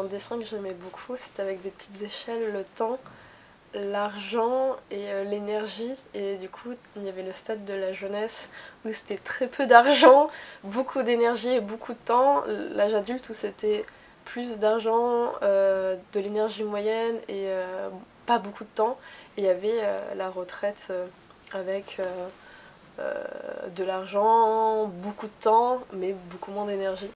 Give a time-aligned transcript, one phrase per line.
[0.00, 2.98] un dessin que j'aimais beaucoup, c'était avec des petites échelles, le temps,
[3.74, 5.94] l'argent et euh, l'énergie.
[6.14, 8.50] Et du coup, il y avait le stade de la jeunesse
[8.84, 10.30] où c'était très peu d'argent,
[10.64, 12.42] beaucoup d'énergie et beaucoup de temps.
[12.46, 13.84] L'âge adulte où c'était
[14.24, 17.88] plus d'argent, euh, de l'énergie moyenne et euh,
[18.26, 18.98] pas beaucoup de temps.
[19.36, 19.82] Et il y avait
[20.14, 20.92] la retraite
[21.52, 22.00] avec
[22.98, 27.10] de l'argent, beaucoup de temps, mais beaucoup moins d'énergie.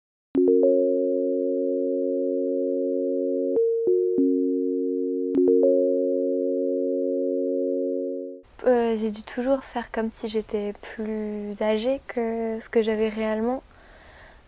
[9.05, 13.63] J'ai dû toujours faire comme si j'étais plus âgée que ce que j'avais réellement,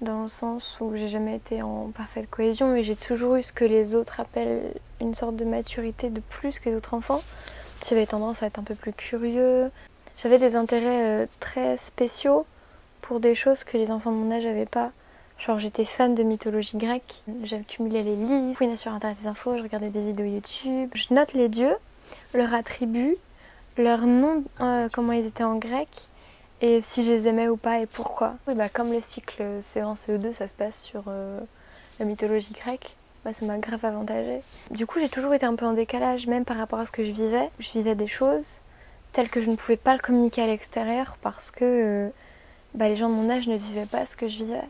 [0.01, 3.53] dans le sens où j'ai jamais été en parfaite cohésion, mais j'ai toujours eu ce
[3.53, 7.21] que les autres appellent une sorte de maturité de plus que les autres enfants.
[7.87, 9.71] J'avais tendance à être un peu plus curieux,
[10.23, 12.47] j'avais des intérêts euh, très spéciaux
[13.03, 14.91] pour des choses que les enfants de mon âge n'avaient pas.
[15.39, 19.63] Genre j'étais fan de mythologie grecque, j'accumulais les livres, fouinais sur internet des infos, je
[19.63, 21.77] regardais des vidéos YouTube, je note les dieux,
[22.33, 23.17] leurs attributs,
[23.79, 25.89] leur nom, euh, comment ils étaient en grec,
[26.61, 28.37] et si je les aimais ou pas et pourquoi.
[28.47, 31.41] Bah, comme le cycle C1, CE2, ça se passe sur euh,
[32.01, 34.39] la mythologie grecque, bah, ça m'a grave avantagé.
[34.71, 37.05] Du coup, j'ai toujours été un peu en décalage, même par rapport à ce que
[37.05, 37.51] je vivais.
[37.59, 38.61] Je vivais des choses
[39.13, 42.09] telles que je ne pouvais pas le communiquer à l'extérieur parce que euh,
[42.75, 44.61] bah, les gens de mon âge ne vivaient pas ce que je vivais.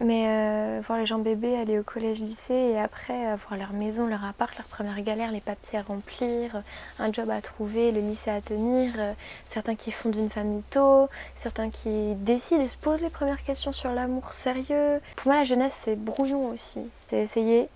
[0.00, 3.72] Mais euh, voir les gens bébés aller au collège, lycée et après avoir euh, leur
[3.72, 6.62] maison, leur appart, leur première galère, les papiers à remplir,
[6.98, 9.12] un job à trouver, le lycée à tenir, euh,
[9.44, 13.70] certains qui fondent une famille tôt, certains qui décident et se posent les premières questions
[13.70, 15.00] sur l'amour sérieux.
[15.16, 16.80] Pour moi la jeunesse c'est brouillon aussi.
[17.08, 17.68] C'est essayer,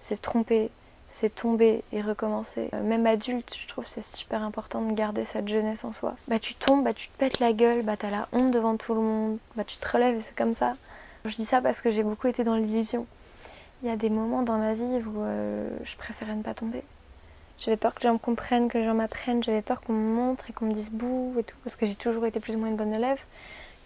[0.00, 0.70] c'est se tromper,
[1.10, 2.70] c'est tomber et recommencer.
[2.84, 6.14] Même adulte, je trouve c'est super important de garder cette jeunesse en soi.
[6.28, 8.94] Bah tu tombes, bah tu te pètes la gueule, bah t'as la honte devant tout
[8.94, 10.74] le monde, bah tu te relèves et c'est comme ça.
[11.26, 13.06] Je dis ça parce que j'ai beaucoup été dans l'illusion.
[13.82, 16.82] Il y a des moments dans ma vie où euh, je préférais ne pas tomber.
[17.58, 20.08] J'avais peur que les gens me comprennent, que les gens m'apprennent, j'avais peur qu'on me
[20.14, 22.58] montre et qu'on me dise bouh et tout, parce que j'ai toujours été plus ou
[22.58, 23.18] moins une bonne élève.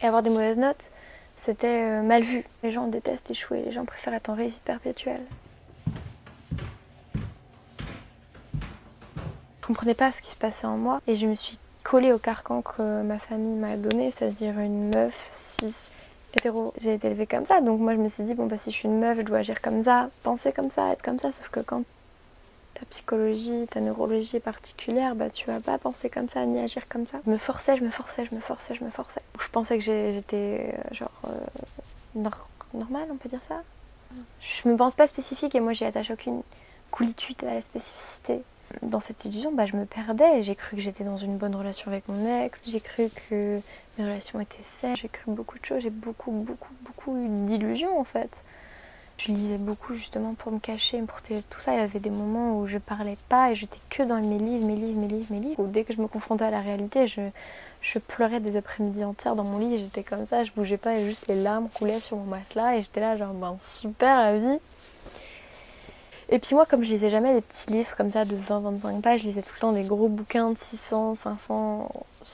[0.03, 0.91] Et avoir des mauvaises notes,
[1.37, 2.45] c'était euh, mal vu.
[2.63, 5.23] Les gens détestent échouer, les gens préfèrent être en réussite perpétuelle.
[9.61, 12.19] Je comprenais pas ce qui se passait en moi et je me suis collée au
[12.19, 15.97] carcan que ma famille m'a donné, c'est-à-dire une meuf, cis,
[16.35, 18.71] hétéro, j'ai été élevée comme ça, donc moi je me suis dit, bon bah si
[18.71, 21.33] je suis une meuf, je dois agir comme ça, penser comme ça, être comme ça,
[21.33, 21.83] sauf que quand
[22.75, 26.89] ta psychologie, ta neurologie est particulière, bah tu vas pas penser comme ça, ni agir
[26.89, 27.19] comme ça.
[27.27, 29.23] Je me forçais, je me forçais, je me forçais, je me forçais.
[29.39, 32.29] Je pensais que j'étais euh, genre euh,
[32.75, 33.63] normale, on peut dire ça?
[34.41, 36.43] Je me pense pas spécifique et moi j'y attache aucune
[36.91, 38.43] coolitude à la spécificité
[38.83, 40.43] dans cette illusion, bah, je me perdais.
[40.43, 43.61] J'ai cru que j'étais dans une bonne relation avec mon ex, j'ai cru que
[43.99, 47.99] mes relations étaient saines, j'ai cru beaucoup de choses, j'ai beaucoup, beaucoup, beaucoup eu d'illusions
[47.99, 48.43] en fait.
[49.19, 51.75] Je lisais beaucoup justement pour me cacher, de tout ça.
[51.75, 54.67] Il y avait des moments où je parlais pas et j'étais que dans mes livres,
[54.67, 55.67] mes livres, mes livres, mes livres.
[55.67, 57.21] Dès que je me confrontais à la réalité, je,
[57.83, 59.77] je pleurais des après-midi entières dans mon lit.
[59.77, 62.77] J'étais comme ça, je bougeais pas et juste les larmes coulaient sur mon matelas.
[62.77, 64.59] Et j'étais là, genre, ben super la vie.
[66.33, 69.21] Et puis moi, comme je lisais jamais des petits livres comme ça de 20-25 pages,
[69.21, 71.89] je lisais tout le temps des gros bouquins de 600, 500,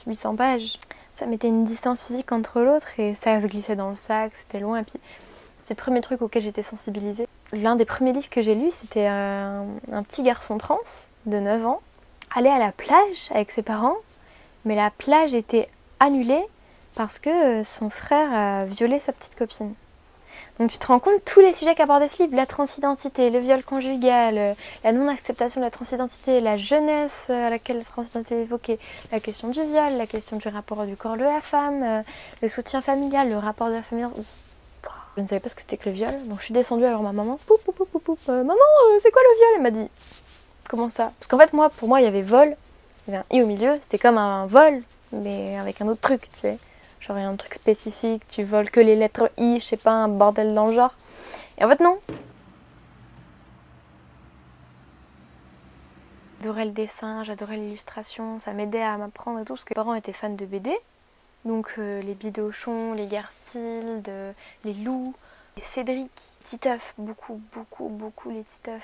[0.06, 0.76] 800 pages.
[1.12, 4.60] Ça mettait une distance physique entre l'autre et ça se glissait dans le sac, c'était
[4.60, 4.80] loin.
[4.80, 5.00] Et puis
[5.54, 7.26] c'est le premier truc auquel j'étais sensibilisée.
[7.52, 10.78] L'un des premiers livres que j'ai lu, c'était un, un, petit garçon trans
[11.24, 11.80] de 9 ans,
[12.34, 13.96] allait à la plage avec ses parents,
[14.66, 15.70] mais la plage était
[16.00, 16.44] annulée
[16.96, 19.72] parce que son frère a violé sa petite copine.
[20.58, 23.62] Donc tu te rends compte tous les sujets qu'abordait ce livre, la transidentité, le viol
[23.62, 28.78] conjugal, euh, la non-acceptation de la transidentité, la jeunesse à laquelle la transidentité est évoquée,
[29.12, 32.02] la question du viol, la question du rapport du corps de la femme, euh,
[32.40, 34.06] le soutien familial, le rapport de la famille.
[35.16, 37.02] Je ne savais pas ce que c'était que le viol, donc je suis descendue alors
[37.02, 37.38] ma maman.
[38.30, 38.54] Euh, maman,
[39.00, 39.50] c'est quoi le viol?
[39.56, 39.90] Elle m'a dit.
[40.70, 41.12] Comment ça?
[41.18, 42.56] Parce qu'en fait, moi, pour moi, il y avait vol,
[43.06, 44.80] il y avait un i au milieu, c'était comme un vol,
[45.12, 46.58] mais avec un autre truc, tu sais.
[47.06, 50.54] Genre, un truc spécifique, tu voles que les lettres I, je sais pas, un bordel
[50.54, 50.94] dans le genre.
[51.58, 51.98] Et en fait, non.
[56.40, 59.94] J'adorais le dessin, j'adorais l'illustration, ça m'aidait à m'apprendre et tout, parce que mes parents
[59.94, 60.72] étaient fans de BD.
[61.44, 64.08] Donc, euh, les Bidochons, les Garfield,
[64.64, 65.14] les Loups,
[65.56, 66.10] les Cédric,
[66.44, 68.82] Titeuf, beaucoup, beaucoup, beaucoup les Titeuf.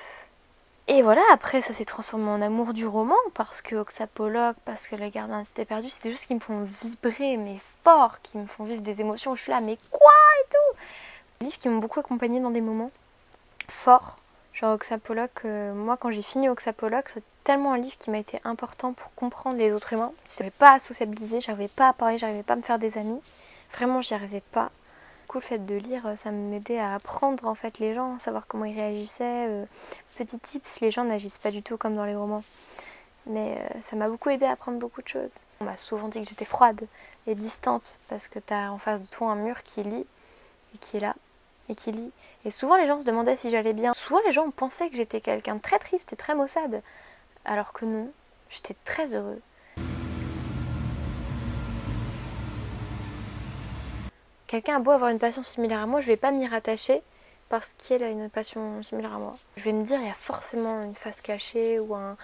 [0.89, 4.97] Et voilà, après ça s'est transformé en amour du roman parce que Oxapologue, parce que
[4.97, 7.61] Le Gardien s'était perdu, c'est des choses qui me font vibrer, mais
[8.23, 10.79] qui me font vivre des émotions où je suis là, mais quoi et tout
[11.43, 12.91] livres qui m'ont beaucoup accompagnée dans des moments
[13.69, 14.19] forts,
[14.53, 15.31] genre Oxapologue.
[15.45, 19.13] Euh, moi, quand j'ai fini Oxapologue, c'est tellement un livre qui m'a été important pour
[19.15, 20.13] comprendre les autres humains.
[20.25, 22.99] Je n'arrivais pas à sociabiliser, j'arrivais pas à parler, j'arrivais pas à me faire des
[22.99, 23.21] amis.
[23.73, 24.71] Vraiment, j'y arrivais pas.
[25.29, 28.65] coup, le fait de lire, ça m'aidait à apprendre en fait les gens, savoir comment
[28.65, 29.47] ils réagissaient.
[29.49, 29.65] Euh,
[30.17, 32.43] petit tips, les gens n'agissent pas du tout comme dans les romans.
[33.27, 35.39] Mais euh, ça m'a beaucoup aidé à apprendre beaucoup de choses.
[35.61, 36.87] On m'a souvent dit que j'étais froide
[37.27, 40.07] et distante parce que tu as en face de toi un mur qui lit
[40.75, 41.15] et qui est là
[41.69, 42.13] et qui lit.
[42.45, 43.93] Et souvent les gens se demandaient si j'allais bien.
[43.93, 46.83] Souvent les gens pensaient que j'étais quelqu'un de très triste et très maussade.
[47.45, 48.11] Alors que non,
[48.51, 49.41] j'étais très heureux.
[54.47, 57.03] Quelqu'un a beau avoir une passion similaire à moi, je vais pas m'y rattacher
[57.49, 59.33] parce qu'elle a une passion similaire à moi.
[59.57, 62.17] Je vais me dire il y a forcément une face cachée ou un,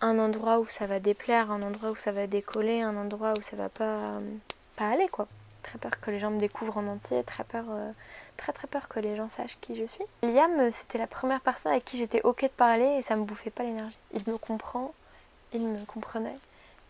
[0.00, 3.42] un endroit où ça va déplaire, un endroit où ça va décoller, un endroit où
[3.42, 4.18] ça va pas,
[4.76, 5.28] pas aller quoi.
[5.62, 7.90] Très peur que les gens me découvrent en entier, très peur, euh,
[8.38, 10.04] très très peur que les gens sachent qui je suis.
[10.22, 13.24] Liam, euh, c'était la première personne avec qui j'étais ok de parler et ça me
[13.24, 13.98] bouffait pas l'énergie.
[14.14, 14.94] Il me comprend,
[15.52, 16.36] il me comprenait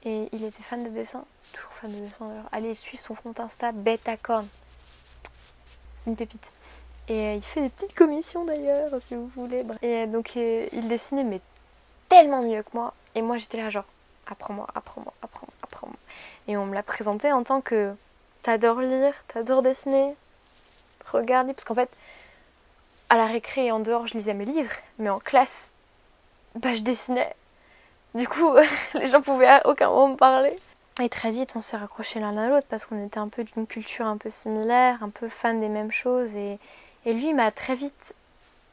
[0.05, 2.49] et il était fan de dessin, toujours fan de dessin d'ailleurs.
[2.53, 4.47] Allez suivre son compte Insta, Betacorn.
[5.97, 6.47] C'est une pépite.
[7.09, 9.65] Et euh, il fait des petites commissions d'ailleurs, si vous voulez.
[9.83, 11.41] Et donc il dessinait mais
[12.11, 12.93] tellement mieux que moi.
[13.15, 13.87] Et moi j'étais là genre,
[14.27, 15.97] apprends-moi, apprends-moi, apprends-moi, apprends-moi.
[16.49, 17.95] Et on me l'a présenté en tant que
[18.43, 20.15] t'adores lire, t'adores dessiner,
[21.07, 21.91] regarde parce qu'en fait,
[23.09, 25.73] à la récré et en dehors, je lisais mes livres, mais en classe,
[26.57, 27.35] bah je dessinais.
[28.15, 28.53] Du coup,
[28.95, 30.55] les gens pouvaient à aucun moment me parler.
[31.01, 33.67] Et très vite, on s'est raccrochés l'un à l'autre parce qu'on était un peu d'une
[33.67, 36.35] culture un peu similaire, un peu fan des mêmes choses.
[36.35, 36.59] Et,
[37.07, 38.15] et lui m'a très vite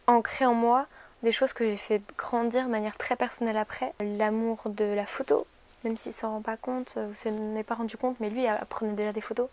[0.08, 0.88] ancré en moi
[1.24, 3.94] des choses que j'ai fait grandir de manière très personnelle après.
[4.00, 5.46] L'amour de la photo,
[5.84, 8.52] même s'il s'en rend pas compte, ou s'en est pas rendu compte, mais lui il
[8.70, 9.50] prenait déjà des photos.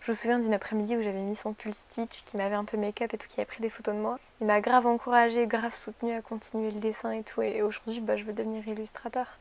[0.00, 2.76] Je me souviens d'une après-midi où j'avais mis son pull stitch, qui m'avait un peu
[2.76, 4.18] make-up et tout, qui a pris des photos de moi.
[4.40, 7.42] Il m'a grave encouragé, grave soutenu à continuer le dessin et tout.
[7.42, 9.38] Et aujourd'hui, bah, je veux devenir illustrateur.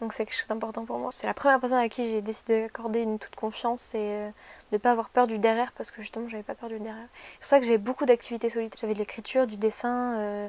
[0.00, 1.10] Donc c'est quelque chose d'important pour moi.
[1.12, 4.28] C'est la première personne à qui j'ai décidé d'accorder une toute confiance et euh,
[4.70, 7.06] de ne pas avoir peur du derrière parce que justement j'avais pas peur du derrière.
[7.34, 8.78] C'est pour ça que j'ai beaucoup d'activités solitaires.
[8.80, 10.48] J'avais de l'écriture, du dessin, euh,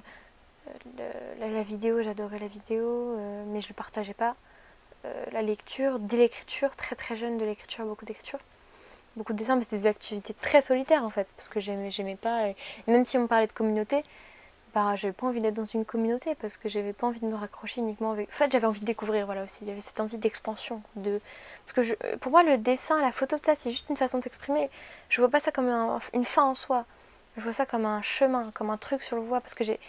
[1.40, 4.36] la, vidéo, j'adorais la vidéo, euh, mais je ne le partageais pas.
[5.06, 8.40] Euh, la lecture, dès l'écriture, très très jeune de l'écriture, beaucoup d'écriture.
[9.16, 12.18] Beaucoup de dessins, mais c'était des activités très solitaires en fait, parce que j'aimais, j'aimais
[12.18, 12.50] pas.
[12.50, 12.56] Et
[12.88, 14.04] même si on parlait de communauté,
[14.74, 17.36] bah j'avais pas envie d'être dans une communauté parce que j'avais pas envie de me
[17.36, 18.28] raccrocher uniquement avec.
[18.28, 19.60] En fait, j'avais envie de découvrir, voilà aussi.
[19.62, 20.82] Il y avait cette envie d'expansion.
[20.98, 21.22] De...
[21.66, 24.70] Parce que pour moi, le dessin, la photo, ça, c'est juste une façon de s'exprimer.
[25.08, 25.70] Je vois pas ça comme
[26.14, 26.86] une fin en soi.
[27.38, 29.80] Je vois ça comme un chemin, comme un truc sur le voie, parce que j'ai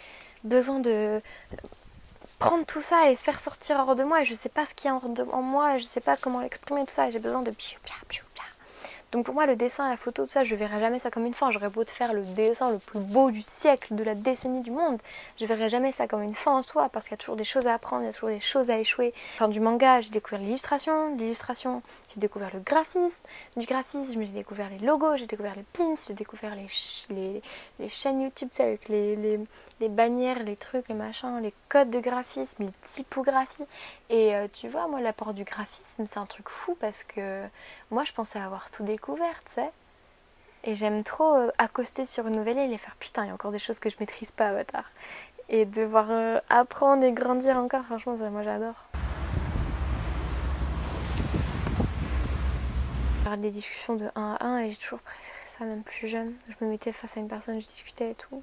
[0.43, 1.21] besoin de
[2.39, 4.21] prendre tout ça et faire sortir hors de moi.
[4.21, 5.77] Et je sais pas ce qu'il y a en, moi.
[5.77, 7.09] Je sais pas comment l'exprimer tout ça.
[7.09, 7.51] J'ai besoin de
[9.11, 11.33] donc pour moi le dessin, la photo, tout ça, je verrai jamais ça comme une
[11.33, 11.49] fin.
[11.51, 14.71] J'aurais beau de faire le dessin le plus beau du siècle, de la décennie du
[14.71, 14.99] monde,
[15.39, 17.43] je verrai jamais ça comme une fin en soi parce qu'il y a toujours des
[17.43, 19.13] choses à apprendre, il y a toujours des choses à échouer.
[19.35, 21.81] Enfin du manga, j'ai découvert l'illustration, l'illustration,
[22.13, 23.23] j'ai découvert le graphisme,
[23.55, 26.67] du graphisme, j'ai découvert les logos, j'ai découvert les pins, j'ai découvert les,
[27.09, 27.41] les,
[27.79, 29.39] les, chaînes YouTube avec les, les
[29.79, 33.65] les bannières, les trucs, les machins, les codes de graphisme, les typographies.
[34.09, 37.43] Et euh, tu vois, moi, l'apport du graphisme, c'est un truc fou parce que
[37.91, 39.71] moi, je pensais avoir tout découvert, tu sais.
[40.63, 43.33] Et j'aime trop euh, accoster sur une nouvelle et les faire putain, il y a
[43.33, 44.85] encore des choses que je maîtrise pas, Avatar.
[45.49, 48.75] Et devoir euh, apprendre et grandir encore, franchement, ça, moi, j'adore.
[53.35, 56.33] des discussions de 1 à 1 et j'ai toujours préféré ça, même plus jeune.
[56.47, 58.41] Je me mettais face à une personne, je discutais et tout.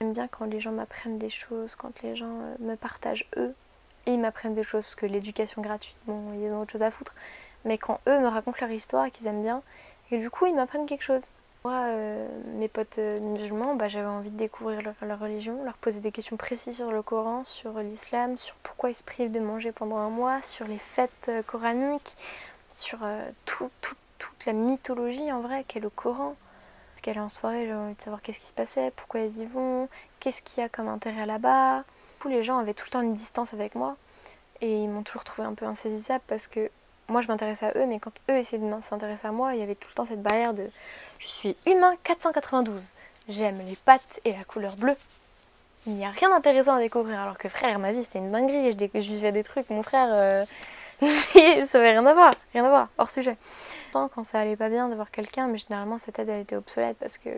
[0.00, 3.54] J'aime bien quand les gens m'apprennent des choses, quand les gens euh, me partagent eux
[4.04, 6.92] et ils m'apprennent des choses, parce que l'éducation gratuite, bon, ils ont autre chose à
[6.92, 7.14] foutre.
[7.64, 9.62] Mais quand eux me racontent leur histoire et qu'ils aiment bien,
[10.10, 11.24] et du coup ils m'apprennent quelque chose.
[11.64, 15.98] Moi, euh, mes potes euh, musulmans, bah, j'avais envie de découvrir leur, religion, leur poser
[15.98, 19.72] des questions précises sur le Coran, sur l'islam, sur pourquoi ils se privent de manger
[19.72, 22.16] pendant un mois, sur les fêtes coraniques,
[22.70, 22.98] sur
[23.44, 23.96] toute
[24.46, 26.36] la mythologie en vrai qu'est le Coran
[27.06, 29.46] qu'elle est en soirée, j'ai envie de savoir qu'est-ce qui se passait, pourquoi ils y
[29.46, 31.84] vont, qu'est-ce qu'il y a comme intérêt là-bas.
[32.18, 33.96] Tous les gens avaient tout le temps une distance avec moi
[34.60, 36.68] et ils m'ont toujours trouvé un peu insaisissable parce que
[37.08, 39.62] moi je m'intéressais à eux, mais quand eux essayaient de s'intéresser à moi, il y
[39.62, 40.64] avait tout le temps cette barrière de
[41.18, 42.82] je suis humain 492,
[43.28, 44.96] j'aime les pattes et la couleur bleue.
[45.86, 48.72] Il n'y a rien d'intéressant à découvrir, alors que frère, ma vie c'était une dinguerie,
[48.72, 50.44] je, je vivais des trucs, mon frère, euh,
[51.66, 53.36] ça avait rien à voir, rien à voir, hors sujet.
[53.92, 57.18] Quand ça allait pas bien d'avoir quelqu'un, mais généralement cette aide elle était obsolète parce
[57.18, 57.30] que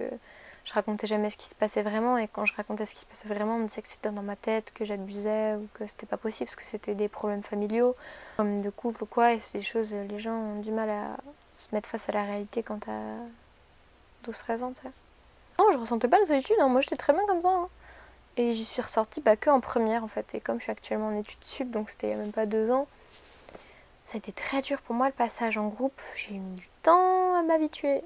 [0.65, 3.07] je racontais jamais ce qui se passait vraiment et quand je racontais ce qui se
[3.07, 6.07] passait vraiment, on me disait que c'était dans ma tête, que j'abusais ou que c'était
[6.07, 7.95] pas possible parce que c'était des problèmes familiaux,
[8.38, 11.17] de couple ou quoi, et c'est des choses, les gens ont du mal à
[11.55, 14.93] se mettre face à la réalité quand t'as 12-13 ans, tu sais.
[15.59, 16.69] Non, je ressentais pas la solitude, hein.
[16.69, 17.49] moi j'étais très bien comme ça.
[17.49, 17.69] Hein.
[18.37, 21.09] Et j'y suis ressortie bah, que en première en fait, et comme je suis actuellement
[21.09, 22.87] en études sud, donc c'était il y a même pas deux ans,
[24.05, 26.00] ça a été très dur pour moi le passage en groupe.
[26.15, 28.03] J'ai eu du temps à m'habituer.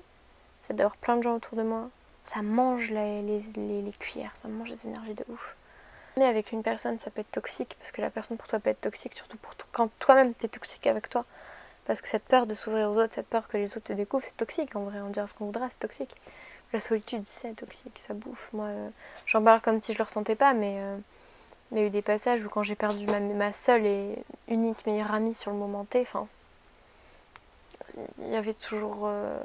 [0.70, 1.90] d'avoir plein de gens autour de moi.
[2.24, 5.56] Ça mange les, les, les, cuillères, ça mange les énergies de ouf.
[6.16, 8.70] Mais avec une personne, ça peut être toxique, parce que la personne pour toi peut
[8.70, 9.38] être toxique, surtout
[9.72, 11.24] quand toi-même tu es toxique avec toi.
[11.84, 14.24] Parce que cette peur de s'ouvrir aux autres, cette peur que les autres te découvrent,
[14.24, 15.00] c'est toxique en vrai.
[15.00, 16.14] On dira ce qu'on voudra, c'est toxique.
[16.72, 18.48] La solitude, c'est toxique, ça bouffe.
[18.52, 18.88] Moi, euh,
[19.26, 20.96] j'en parle comme si je le ressentais pas, mais euh,
[21.70, 24.86] il y a eu des passages où quand j'ai perdu ma, ma, seule et unique
[24.86, 26.26] meilleure amie sur le moment T, enfin,
[28.20, 29.38] il y avait toujours euh,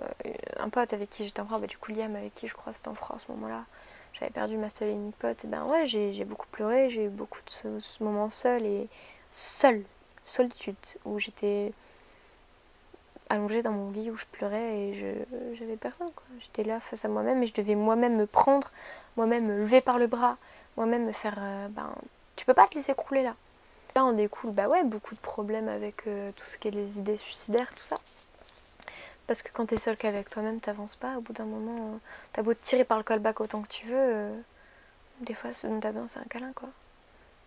[0.58, 2.74] un pote avec qui j'étais en froid, bah, du coup Liam avec qui je crois
[2.74, 3.64] c'était en froid à ce moment-là.
[4.20, 7.10] J'avais perdu ma seule et unique pote, et ben ouais, j'ai beaucoup pleuré, j'ai eu
[7.10, 8.88] beaucoup de ce, moment seul et
[9.30, 9.84] seule,
[10.26, 10.76] solitude,
[11.06, 11.72] où j'étais
[13.30, 16.10] allongée dans mon lit où je pleurais et je j'avais personne.
[16.40, 18.72] J'étais là face à moi-même et je devais moi-même me prendre,
[19.18, 20.38] moi-même me lever par le bras,
[20.78, 21.94] moi-même me faire euh, ben
[22.36, 23.36] tu peux pas te laisser crouler là.
[23.96, 26.98] Là on découle bah ouais beaucoup de problèmes avec euh, tout ce qui est les
[26.98, 27.98] idées suicidaires tout ça.
[29.28, 31.98] Parce que quand t'es seul qu'avec toi-même t'avances pas, au bout d'un moment euh,
[32.34, 34.32] t'as beau te tirer par le callback autant que tu veux,
[35.22, 36.70] des fois t'as besoin c'est un câlin quoi.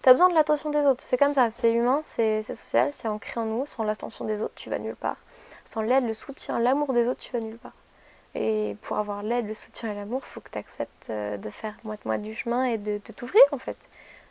[0.03, 3.39] T'as besoin de l'attention des autres, c'est comme ça, c'est humain, c'est social, c'est ancré
[3.39, 5.19] en nous, sans l'attention des autres tu vas nulle part.
[5.67, 7.75] Sans l'aide, le soutien, l'amour des autres, tu vas nulle part.
[8.35, 11.75] Et pour avoir l'aide, le soutien et l'amour, faut que tu acceptes euh, de faire
[11.85, 13.77] moite-moite du chemin et de, t'ouvrir en fait.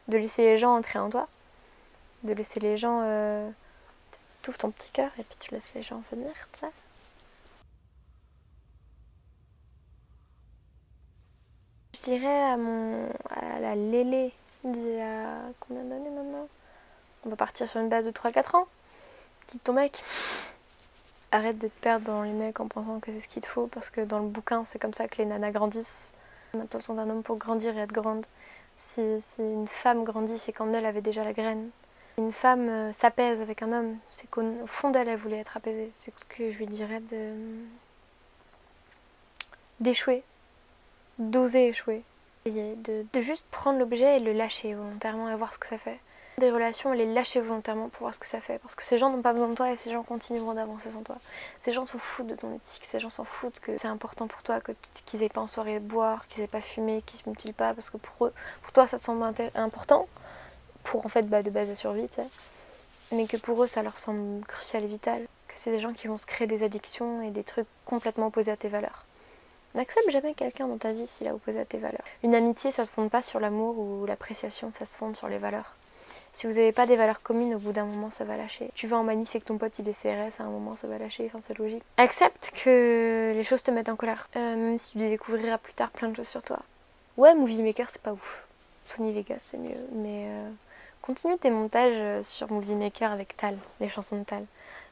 [0.08, 1.28] De laisser les gens entrer en toi.
[2.24, 3.02] De laisser les gens.
[3.04, 3.50] Euh,
[4.58, 6.66] ton petit cœur et puis tu laisses les gens venir, tu
[11.94, 13.10] Je dirais à mon.
[13.32, 14.32] à la Lélé
[14.64, 16.48] d'il y a combien d'années maintenant?
[17.26, 18.68] On va partir sur une base de 3-4 ans.
[19.48, 20.04] Quitte ton mec.
[21.32, 23.68] Arrête de te perdre dans les mecs en pensant que c'est ce qu'il te faut
[23.68, 26.12] parce que dans le bouquin, c'est comme ça que les nanas grandissent.
[26.54, 28.26] On n'a besoin homme pour grandir et être grande.
[28.78, 29.02] Si,
[29.40, 31.70] une femme grandit, c'est qu'en elle avait déjà la graine.
[32.18, 35.90] Une femme euh, s'apaise avec un homme, c'est qu'au fond d'elle, elle voulait être apaisée.
[35.94, 37.34] C'est ce que je lui dirais de.
[39.80, 40.24] d'échouer.
[41.20, 42.04] D'oser échouer.
[42.46, 46.00] de, de juste prendre l'objet et le lâcher volontairement et voir ce que ça fait
[46.40, 48.58] des relations les lâcher volontairement pour voir ce que ça fait.
[48.60, 51.04] Parce que ces gens n'ont pas besoin de toi et ces gens continueront d'avancer sans
[51.04, 51.18] toi.
[51.60, 54.42] Ces gens s'en foutent de ton éthique, ces gens s'en foutent que c'est important pour
[54.42, 54.72] toi, que
[55.06, 57.90] qu'ils aient pas en soirée boire, qu'ils aient pas fumé, qu'ils se mutilent pas, parce
[57.90, 58.34] que pour eux,
[58.64, 59.24] pour toi ça te semble
[59.56, 60.08] important,
[60.84, 63.16] pour en fait bah, de base de survie, tu sais.
[63.16, 65.28] Mais que pour eux ça leur semble crucial et vital.
[65.48, 68.52] Que c'est des gens qui vont se créer des addictions et des trucs complètement opposés
[68.52, 69.06] à tes valeurs.
[69.80, 72.04] N'accepte jamais quelqu'un dans ta vie s'il a opposé à tes valeurs.
[72.22, 75.38] Une amitié, ça se fonde pas sur l'amour ou l'appréciation, ça se fonde sur les
[75.38, 75.74] valeurs.
[76.34, 78.68] Si vous n'avez pas des valeurs communes, au bout d'un moment, ça va lâcher.
[78.76, 80.88] Tu vas en manif et que ton pote il est CRS, à un moment, ça
[80.88, 81.28] va lâcher.
[81.28, 81.82] Enfin, c'est logique.
[81.96, 85.92] Accepte que les choses te mettent en colère, euh, même si tu découvriras plus tard
[85.92, 86.60] plein de choses sur toi.
[87.16, 88.44] Ouais, Movie Maker, c'est pas ouf.
[88.86, 89.88] Sony Vegas, c'est mieux.
[89.94, 90.52] Mais euh,
[91.02, 94.44] continue tes montages euh, sur Movie Maker avec Tal, les chansons de Tal.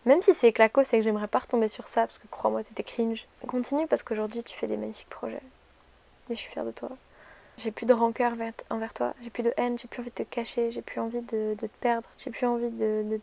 [0.07, 2.83] Même si c'est claco, c'est que j'aimerais pas retomber sur ça parce que crois-moi, t'étais
[2.83, 3.27] cringe.
[3.45, 5.41] Continue parce qu'aujourd'hui, tu fais des magnifiques projets.
[6.29, 6.89] Mais je suis fière de toi.
[7.57, 8.33] J'ai plus de rancœur
[8.69, 11.21] envers toi, j'ai plus de haine, j'ai plus envie de te cacher, j'ai plus envie
[11.21, 13.19] de, te perdre, j'ai plus envie de, de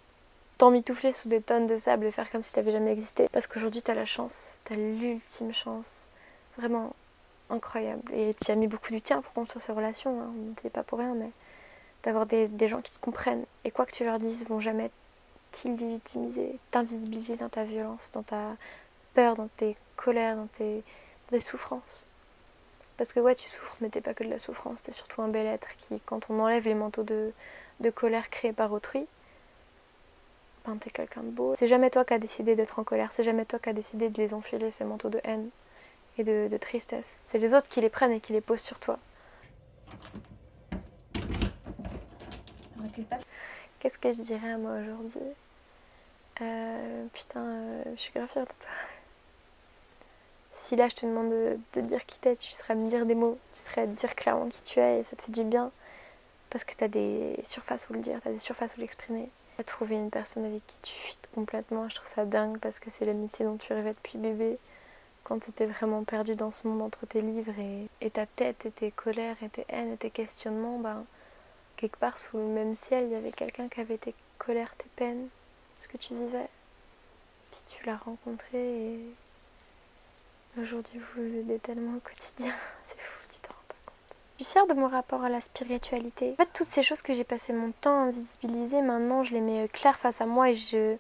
[0.59, 3.29] t'emmitoufler sous des tonnes de sable et faire comme si t'avais jamais existé.
[3.33, 6.09] Parce qu'aujourd'hui t'as la chance, t'as l'ultime chance,
[6.59, 6.95] vraiment
[7.49, 8.13] incroyable.
[8.13, 10.33] Et tu as mis beaucoup du tien pour construire ces relations, hein.
[10.61, 11.31] t'es pas pour rien, mais
[12.03, 14.91] d'avoir des, gens qui te comprennent et quoi que tu leur dises vont jamais
[15.55, 18.57] t'illégitimiser, t'invisibiliser dans ta violence, dans ta
[19.15, 20.83] peur, dans tes colères, dans tes,
[21.41, 22.05] souffrances.
[22.97, 25.29] Parce que ouais, tu souffres, mais t'es pas que de la souffrance, t'es surtout un
[25.29, 27.33] bel être qui, quand on enlève les manteaux de,
[27.93, 29.07] colère créés par autrui,
[30.65, 31.55] ben t'es quelqu'un de beau.
[31.57, 34.11] C'est jamais toi qui as décidé d'être en colère, c'est jamais toi qui as décidé
[34.11, 35.49] de les enfiler, ces manteaux de haine
[36.19, 37.19] et de, tristesse.
[37.25, 38.99] C'est les autres qui les prennent et qui les posent sur toi.
[43.85, 45.21] Qu'est-ce que je dirais à moi aujourd'hui?
[46.41, 48.71] Euh, Putain, euh, je suis grave fière de toi.
[50.53, 53.15] Si là je te demande de, dire qui t'es, tu serais à me dire des
[53.15, 55.71] mots, tu serais à dire clairement qui tu es et ça te fait du bien.
[56.49, 59.29] Parce que tu as des surfaces où le dire, tu as des surfaces où l'exprimer.
[59.67, 63.05] Trouver une personne avec qui tu fuites complètement, je trouve ça dingue parce que c'est
[63.05, 64.57] l'amitié dont tu rêvais depuis bébé.
[65.25, 67.53] Quand tu étais vraiment perdu dans ce monde entre tes livres
[68.01, 71.05] et, ta tête et tes colères et tes haines et tes questionnements, ben,
[71.77, 74.89] quelque part sous le même ciel, il y avait quelqu'un qui avait tes colères, tes
[74.97, 75.29] peines,
[75.79, 76.49] ce que tu vivais?
[77.51, 79.01] Puis tu l'as rencontré et
[80.61, 82.53] Aujourd'hui, vous vous aidez tellement au quotidien.
[82.85, 84.17] C'est fou, tu t'en rends pas compte.
[84.39, 86.33] Je suis fière de mon rapport à la spiritualité.
[86.33, 89.41] En fait, toutes ces choses que j'ai passé mon temps à invisibiliser, maintenant, je les
[89.41, 90.97] mets euh, claires face à moi et je.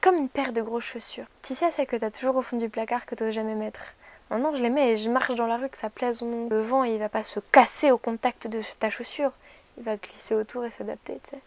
[0.00, 1.26] Comme une paire de grosses chaussures.
[1.42, 3.94] Tu sais, celles que t'as toujours au fond du placard que t'oses jamais mettre.
[4.30, 6.48] Maintenant, je les mets et je marche dans la rue, que ça plaise ou non.
[6.48, 9.32] Le vent, il va pas se casser au contact de ta chaussure.
[9.76, 11.42] Il va glisser autour et s'adapter, tu sais.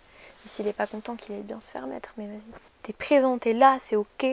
[0.45, 2.41] Et s'il est pas content, qu'il aille bien se faire mettre, mais vas-y.
[2.83, 4.25] T'es présent, t'es là, c'est ok.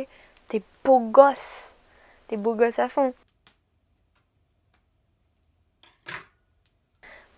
[0.49, 1.73] T'es beau gosse
[2.26, 3.14] T'es beau gosse à fond.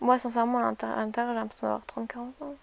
[0.01, 2.55] Moi, sincèrement, à l'intérieur, j'ai l'impression d'avoir 30-40 ans.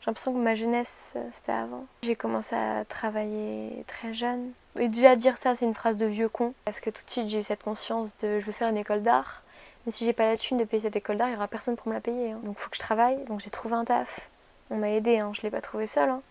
[0.00, 1.86] J'ai l'impression que ma jeunesse, euh, c'était avant.
[2.02, 4.52] J'ai commencé à travailler très jeune.
[4.78, 6.52] Et déjà dire ça, c'est une phrase de vieux con.
[6.64, 9.02] Parce que tout de suite, j'ai eu cette conscience de je veux faire une école
[9.02, 9.42] d'art.
[9.84, 11.76] Mais si j'ai pas la thune de payer cette école d'art, il y aura personne
[11.76, 12.32] pour me la payer.
[12.32, 12.40] Hein.
[12.42, 13.24] Donc faut que je travaille.
[13.24, 14.28] Donc j'ai trouvé un taf.
[14.70, 15.32] On m'a aidé, hein.
[15.34, 16.10] je l'ai pas trouvé seule.
[16.10, 16.22] Hein.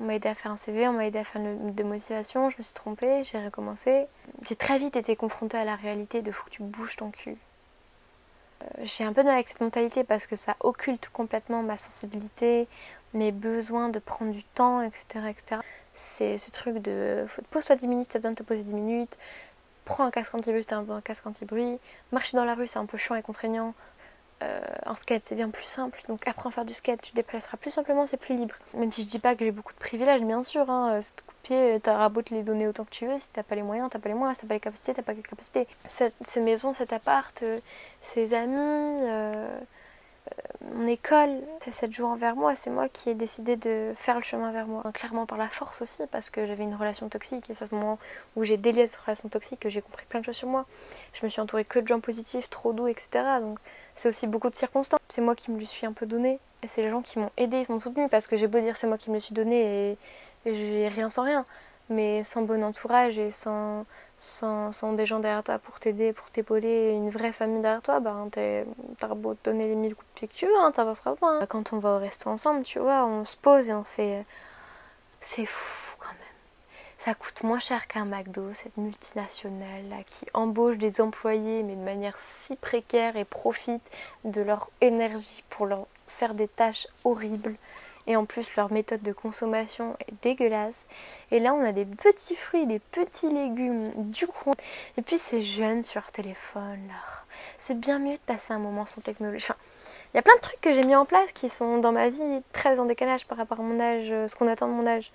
[0.00, 2.50] On m'a aidé à faire un CV, on m'a aidé à faire une de motivation.
[2.50, 4.06] Je me suis trompée, j'ai recommencé.
[4.42, 7.36] J'ai très vite été confrontée à la réalité de faut que tu bouges ton cul.
[8.62, 11.76] Euh, j'ai un peu de mal avec cette mentalité parce que ça occulte complètement ma
[11.76, 12.66] sensibilité,
[13.12, 15.26] mes besoins de prendre du temps, etc.
[15.28, 15.60] etc.
[15.94, 19.16] C'est ce truc de pose-toi 10 minutes, ça besoin de te poser 10 minutes,
[19.84, 21.78] prends un casque anti-bruit, t'as un casque anti-bruit,
[22.12, 23.74] marcher dans la rue c'est un peu chiant et contraignant,
[24.42, 27.16] euh, en skate c'est bien plus simple, donc apprends à faire du skate, tu te
[27.16, 28.56] déplaceras plus simplement, c'est plus libre.
[28.74, 31.32] Même si je dis pas que j'ai beaucoup de privilèges, bien sûr, hein, c'est coup
[31.32, 33.62] de pied, t'auras beau te les donner autant que tu veux, si t'as pas les
[33.62, 35.68] moyens, t'as pas les moyens, si t'as pas les capacités, t'as pas les capacités.
[35.86, 37.58] Cette, maison, cet appart, euh,
[38.00, 39.60] ses amis, euh,
[40.72, 41.40] mon école,
[41.70, 44.82] cette joue envers moi, c'est moi qui ai décidé de faire le chemin vers moi.
[44.92, 47.74] clairement par la force aussi, parce que j'avais une relation toxique, et c'est à ce
[47.74, 47.98] moment
[48.36, 50.64] où j'ai délié cette relation toxique que j'ai compris plein de choses sur moi.
[51.12, 53.10] Je me suis entourée que de gens positifs, trop doux, etc.
[53.40, 53.58] Donc
[53.94, 55.00] c'est aussi beaucoup de circonstances.
[55.08, 57.30] C'est moi qui me le suis un peu donné, et c'est les gens qui m'ont
[57.36, 59.34] aidé, qui m'ont soutenu, parce que j'ai beau dire c'est moi qui me le suis
[59.34, 59.98] donné, et,
[60.46, 61.44] et j'ai rien sans rien.
[61.90, 63.84] Mais sans bon entourage et sans,
[64.24, 68.16] sans, des gens derrière toi pour t'aider, pour t'épauler, une vraie famille derrière toi, bah,
[68.32, 71.40] t'as beau te donner les mille coups de pied que tu veux, hein, t'avanceras pas.
[71.40, 71.46] Hein.
[71.46, 74.22] Quand on va au resto ensemble, tu vois, on se pose et on fait.
[75.20, 76.18] C'est fou quand même.
[76.98, 82.16] Ça coûte moins cher qu'un McDo, cette multinationale qui embauche des employés, mais de manière
[82.20, 83.82] si précaire et profite
[84.24, 87.54] de leur énergie pour leur faire des tâches horribles
[88.06, 90.88] et en plus leur méthode de consommation est dégueulasse.
[91.30, 94.54] Et là on a des petits fruits, des petits légumes, du coin.
[94.96, 97.24] Et puis ces jeunes sur téléphone là.
[97.58, 99.46] C'est bien mieux de passer un moment sans technologie.
[99.48, 99.58] Enfin,
[100.12, 102.08] il y a plein de trucs que j'ai mis en place qui sont dans ma
[102.08, 104.86] vie très en décalage par rapport à mon âge, euh, ce qu'on attend de mon
[104.86, 105.10] âge.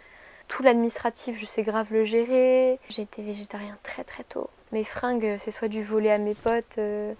[0.49, 2.79] Tout l'administratif, je sais grave le gérer.
[2.89, 4.49] J'ai été végétarien très très tôt.
[4.71, 7.13] Mes fringues, c'est soit du volet à mes potes, euh,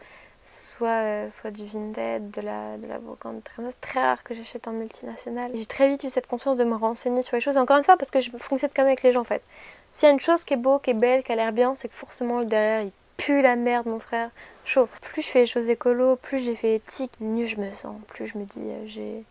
[0.49, 3.49] soit, euh, soit du Vinted, de la, de la brocante.
[3.55, 5.51] C'est très rare que j'achète en multinational.
[5.53, 7.57] J'ai très vite eu cette conscience de me renseigner sur les choses.
[7.57, 9.43] encore une fois, parce que je fonctionne quand même avec les gens en fait.
[9.91, 11.75] S'il y a une chose qui est beau, qui est belle, qui a l'air bien,
[11.75, 14.31] c'est que forcément le derrière il pue la merde, mon frère.
[14.65, 14.87] Chaud.
[15.01, 17.95] Plus je fais les choses écolo, plus j'ai fait éthique, mieux je me sens.
[18.07, 19.23] Plus je me dis, euh, j'ai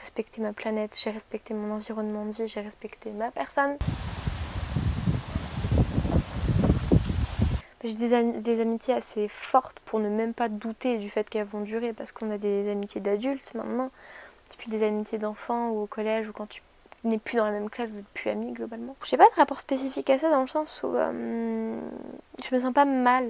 [0.00, 3.76] respecté ma planète, j'ai respecté mon environnement de vie, j'ai respecté ma personne.
[7.84, 11.90] J'ai des, amitiés assez fortes pour ne même pas douter du fait qu'elles vont durer
[11.92, 13.90] parce qu'on a des amitiés d'adultes maintenant,
[14.52, 16.62] depuis des amitiés d'enfants ou au collège ou quand tu
[17.02, 18.94] n'es plus dans la même classe, vous n'êtes plus amis globalement.
[19.04, 21.76] Je n'ai pas de rapport spécifique à ça dans le sens où euh,
[22.44, 23.28] je me sens pas mal.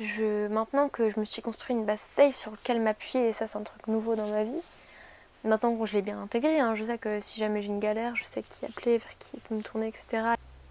[0.00, 3.46] Je, maintenant que je me suis construit une base safe sur laquelle m'appuyer, et ça
[3.46, 4.62] c'est un truc nouveau dans ma vie,
[5.44, 8.14] maintenant que je l'ai bien intégré, hein, je sais que si jamais j'ai une galère,
[8.14, 10.22] je sais qui appeler, vers qui me tourner, etc.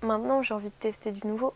[0.01, 1.53] Maintenant j'ai envie de tester du nouveau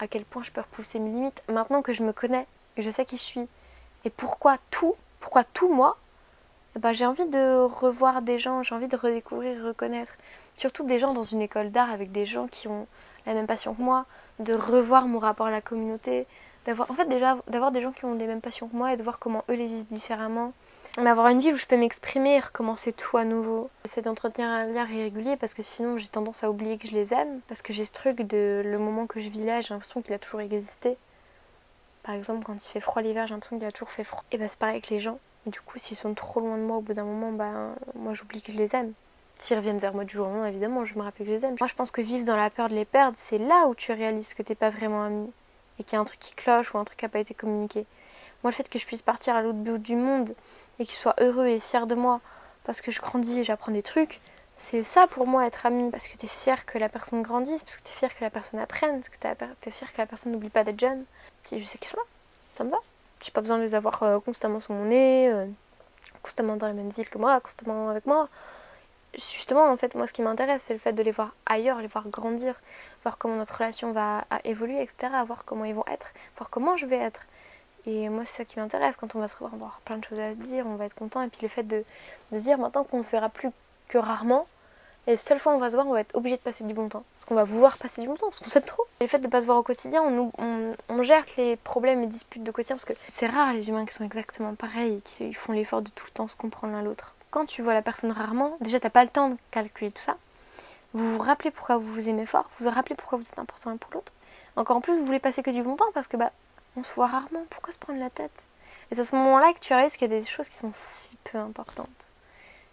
[0.00, 2.90] à quel point je peux repousser mes limites maintenant que je me connais et je
[2.90, 3.48] sais qui je suis.
[4.04, 5.98] Et pourquoi tout Pourquoi tout moi
[6.78, 10.12] ben, J'ai envie de revoir des gens, j'ai envie de redécouvrir, reconnaître.
[10.54, 12.86] Surtout des gens dans une école d'art avec des gens qui ont
[13.26, 14.06] la même passion que moi,
[14.38, 16.26] de revoir mon rapport à la communauté,
[16.64, 18.96] d'avoir en fait déjà d'avoir des gens qui ont des mêmes passions que moi et
[18.96, 20.52] de voir comment eux les vivent différemment
[20.98, 23.70] mais avoir une vie où je peux m'exprimer et recommencer tout à nouveau.
[23.84, 27.14] J'essaie d'entretenir un lien régulier parce que sinon j'ai tendance à oublier que je les
[27.14, 27.40] aime.
[27.48, 30.12] Parce que j'ai ce truc de le moment que je vis là, j'ai l'impression qu'il
[30.14, 30.96] a toujours existé.
[32.02, 34.24] Par exemple, quand il fait froid l'hiver, j'ai l'impression qu'il a toujours fait froid.
[34.32, 35.18] Et bah c'est pareil avec les gens.
[35.46, 38.42] Du coup, s'ils sont trop loin de moi au bout d'un moment, bah moi j'oublie
[38.42, 38.92] que je les aime.
[39.38, 41.44] S'ils reviennent vers moi du jour au lendemain, évidemment, je me rappelle que je les
[41.46, 41.56] aime.
[41.60, 43.92] Moi je pense que vivre dans la peur de les perdre, c'est là où tu
[43.92, 45.30] réalises que t'es pas vraiment ami.
[45.78, 47.32] Et qu'il y a un truc qui cloche ou un truc qui n'a pas été
[47.32, 47.86] communiqué.
[48.42, 50.34] Moi, le fait que je puisse partir à l'autre bout du monde
[50.80, 52.20] et qu'il soit heureux et fier de moi
[52.64, 54.20] parce que je grandis et j'apprends des trucs,
[54.56, 55.90] c'est ça pour moi être ami.
[55.90, 58.22] Parce que tu es fier que la personne grandisse, parce que tu es fier que
[58.22, 61.04] la personne apprenne, parce que tu es fier que la personne n'oublie pas d'être jeune.
[61.44, 62.02] Si je sais qu'ils sont là,
[62.48, 62.78] ça me va.
[63.22, 65.46] J'ai pas besoin de les avoir euh, constamment sur mon nez, euh,
[66.22, 68.28] constamment dans la même ville que moi, constamment avec moi.
[69.14, 71.88] Justement, en fait, moi, ce qui m'intéresse, c'est le fait de les voir ailleurs, les
[71.88, 72.54] voir grandir,
[73.02, 76.86] voir comment notre relation va évoluer, etc., voir comment ils vont être, voir comment je
[76.86, 77.22] vais être.
[77.86, 78.96] Et moi, c'est ça qui m'intéresse.
[78.96, 80.76] Quand on va se revoir, on va avoir plein de choses à se dire, on
[80.76, 81.22] va être content.
[81.22, 81.84] Et puis le fait de,
[82.32, 83.50] de se dire maintenant qu'on se verra plus
[83.88, 84.44] que rarement,
[85.06, 86.88] et seule fois on va se voir, on va être obligé de passer du bon
[86.88, 87.04] temps.
[87.14, 88.84] Parce qu'on va vouloir passer du bon temps, parce qu'on s'aime trop.
[89.00, 91.56] Et le fait de ne pas se voir au quotidien, on, on, on, gère les
[91.56, 94.98] problèmes et disputes de quotidien, parce que c'est rare les humains qui sont exactement pareils
[94.98, 97.14] et qui font l'effort de tout le temps se comprendre l'un l'autre.
[97.30, 100.16] Quand tu vois la personne rarement, déjà t'as pas le temps de calculer tout ça.
[100.92, 103.70] Vous vous rappelez pourquoi vous vous aimez fort, vous vous rappelez pourquoi vous êtes important
[103.70, 104.12] l'un pour l'autre.
[104.56, 106.32] Encore en plus, vous voulez passer que du bon temps parce que bah,
[106.76, 107.44] on se voit rarement.
[107.50, 108.46] Pourquoi se prendre la tête?
[108.90, 110.70] Et c'est à ce moment-là que tu réalises qu'il y a des choses qui sont
[110.72, 111.88] si peu importantes.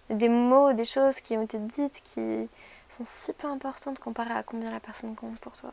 [0.09, 2.49] Des mots, des choses qui ont été dites qui
[2.89, 5.71] sont si peu importantes comparées à combien la personne compte pour toi.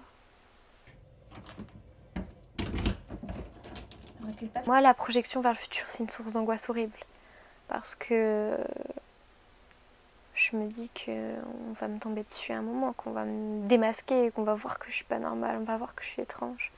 [4.67, 6.99] Moi, la projection vers le futur, c'est une source d'angoisse horrible.
[7.69, 8.59] Parce que
[10.35, 14.31] je me dis qu'on va me tomber dessus à un moment, qu'on va me démasquer,
[14.33, 16.73] qu'on va voir que je suis pas normale, on va voir que je suis étrange.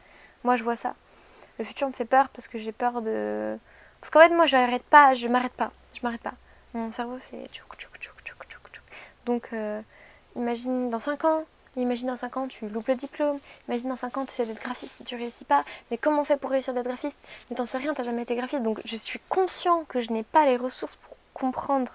[0.44, 0.94] Moi, je vois ça.
[1.58, 3.58] Le futur me fait peur parce que j'ai peur de.
[4.00, 6.34] Parce qu'en fait, moi, j'arrête pas, je m'arrête pas, je m'arrête pas.
[6.74, 7.42] Mon cerveau, c'est.
[9.24, 9.80] Donc, euh,
[10.36, 11.44] imagine dans 5 ans,
[11.76, 13.38] Imagine dans 5 ans, tu loupes le diplôme.
[13.68, 15.62] Imagine dans 5 ans, tu essaies d'être graphiste, tu réussis pas.
[15.90, 17.18] Mais comment on fait pour réussir d'être graphiste?
[17.50, 18.62] Mais t'en sais rien, t'as jamais été graphiste.
[18.62, 21.92] Donc je suis conscient que je n'ai pas les ressources pour comprendre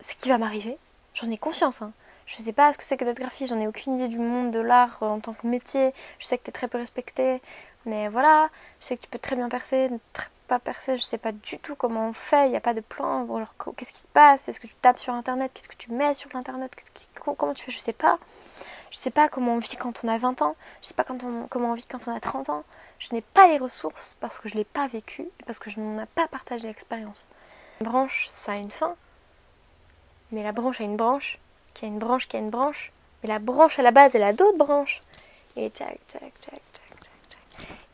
[0.00, 0.78] ce qui va m'arriver.
[1.12, 1.82] J'en ai conscience.
[1.82, 1.92] Hein.
[2.24, 4.50] Je sais pas ce que c'est que d'être graphiste, j'en ai aucune idée du monde
[4.50, 5.92] de l'art euh, en tant que métier.
[6.18, 7.42] Je sais que tu es très peu respecté.
[7.88, 11.18] Mais voilà, je sais que tu peux très bien percer, très pas percer, je sais
[11.18, 13.24] pas du tout comment on fait, il n'y a pas de plan.
[13.36, 16.14] Alors qu'est-ce qui se passe Est-ce que tu tapes sur internet Qu'est-ce que tu mets
[16.14, 16.74] sur l'internet
[17.14, 18.18] Comment tu fais Je sais pas.
[18.90, 20.56] Je sais pas comment on vit quand on a 20 ans.
[20.82, 22.64] Je sais pas quand on, comment on vit quand on a 30 ans.
[22.98, 26.02] Je n'ai pas les ressources parce que je l'ai pas vécu parce que je n'en
[26.02, 27.28] ai pas partagé l'expérience.
[27.80, 28.96] Une branche, ça a une fin.
[30.32, 31.38] Mais la branche a une branche,
[31.74, 32.92] qui a une branche, qui a une branche.
[33.22, 35.00] Mais la branche à la base, elle a d'autres branches.
[35.56, 36.62] Et tchac, tchac, tchac,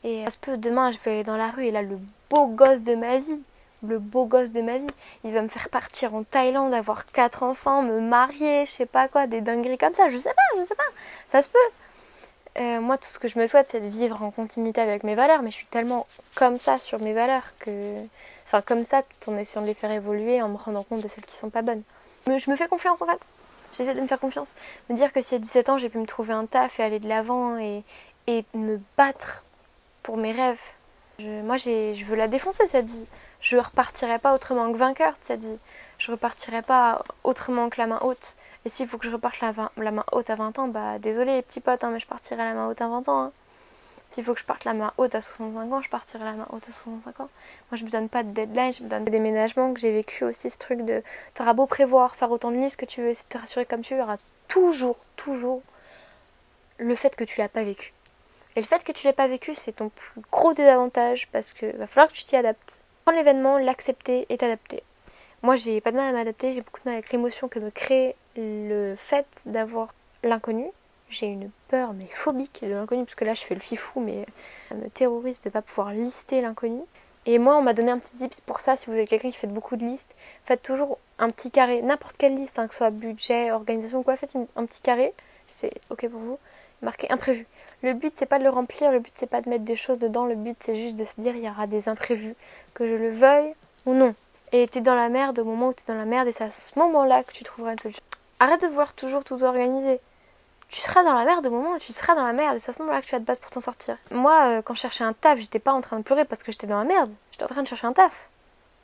[0.05, 1.97] et ça se peut, demain, je vais dans la rue et là, le
[2.29, 3.43] beau gosse de ma vie,
[3.83, 4.87] le beau gosse de ma vie,
[5.25, 9.09] il va me faire partir en Thaïlande, avoir quatre enfants, me marier, je sais pas
[9.09, 10.11] quoi, des dingueries comme ça.
[10.11, 10.85] Je sais pas, je sais pas.
[11.29, 11.59] Ça se peut.
[12.61, 15.15] Euh, moi, tout ce que je me souhaite, c'est de vivre en continuité avec mes
[15.15, 17.95] valeurs, mais je suis tellement comme ça sur mes valeurs que.
[18.47, 21.09] Enfin, comme ça, tout en essayant de les faire évoluer, en me rendant compte de
[21.09, 21.83] celles qui sont pas bonnes.
[22.27, 23.19] Mais je me fais confiance en fait.
[23.77, 24.55] J'essaie de me faire confiance.
[24.91, 27.01] Me dire que si à 17 ans, j'ai pu me trouver un taf et aller
[27.01, 27.83] de l'avant et
[28.55, 29.43] me battre
[30.05, 30.63] pour mes rêves.
[31.19, 33.07] moi, je veux la défoncer cette vie.
[33.41, 35.59] Je repartirai pas autrement que vainqueur de cette vie.
[35.99, 38.37] Je repartirai pas autrement que la main haute.
[38.65, 41.43] Et s'il faut que je reparte la, main haute à 20 ans, bah désolé les
[41.43, 43.23] petits potes, hein, mais je partirai la main haute à 20 ans.
[43.25, 43.33] Hein.
[44.11, 46.47] S'il faut que je parte la main haute à 65 ans, je partirai la main
[46.51, 47.29] haute à 65 ans.
[47.71, 50.25] Moi, je me donne pas de deadline, je me donne des déménagements que j'ai vécu
[50.25, 51.03] aussi, ce truc de.
[51.35, 54.01] T'auras beau prévoir, faire autant de listes que tu veux, te rassurer comme tu veux,
[54.01, 55.63] il y aura toujours, toujours
[56.79, 57.94] le fait que tu l'as pas vécu.
[58.57, 61.77] Et le fait que tu l'aies pas vécu, c'est ton plus gros désavantage parce que
[61.77, 62.79] va falloir que tu t'y adaptes.
[63.05, 64.83] Prendre l'événement, l'accepter et t'adapter.
[65.43, 67.71] Moi, j'ai pas de mal à m'adapter, j'ai beaucoup de mal avec l'émotion que me
[67.71, 70.67] crée le fait d'avoir l'inconnu.
[71.11, 74.25] J'ai une peur, mais phobique de l'inconnu, parce que là, je fais le fifou, mais
[74.69, 76.81] ça me terrorise de pas pouvoir lister l'inconnu.
[77.27, 78.77] Et moi, on m'a donné un petit tips pour ça.
[78.77, 80.15] Si vous avez quelqu'un qui fait beaucoup de listes,
[80.45, 84.03] faites toujours un petit carré, n'importe quelle liste, hein, que ce soit budget, organisation ou
[84.03, 85.13] quoi, faites un petit carré,
[85.45, 86.39] c'est ok pour vous,
[86.83, 87.47] marqué imprévu.
[87.85, 89.99] Le but c'est pas de le remplir, le but c'est pas de mettre des choses
[89.99, 92.35] dedans, le but c'est juste de se dire il y aura des imprévus,
[92.73, 94.15] que je le veuille ou non.
[94.53, 96.51] Et t'es dans la merde au moment où t'es dans la merde et c'est à
[96.51, 98.03] ce moment-là que tu trouveras une solution.
[98.41, 100.01] Arrête de vouloir toujours tout organiser.
[100.69, 102.71] Tu seras dans la merde au moment où tu seras dans la merde et c'est
[102.71, 103.99] à ce moment-là que tu vas te battre pour t'en sortir.
[104.13, 106.53] Moi, euh, quand je cherchais un taf, j'étais pas en train de pleurer parce que
[106.53, 107.13] j'étais dans la merde.
[107.33, 108.31] J'étais en train de chercher un taf.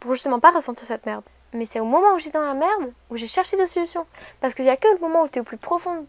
[0.01, 1.25] Pour justement pas ressentir cette merde.
[1.55, 4.05] Mais c'est au moment où j'étais dans la merde où j'ai cherché des solutions.
[4.43, 6.07] Parce qu'il y a que le moment où tu es au plus profond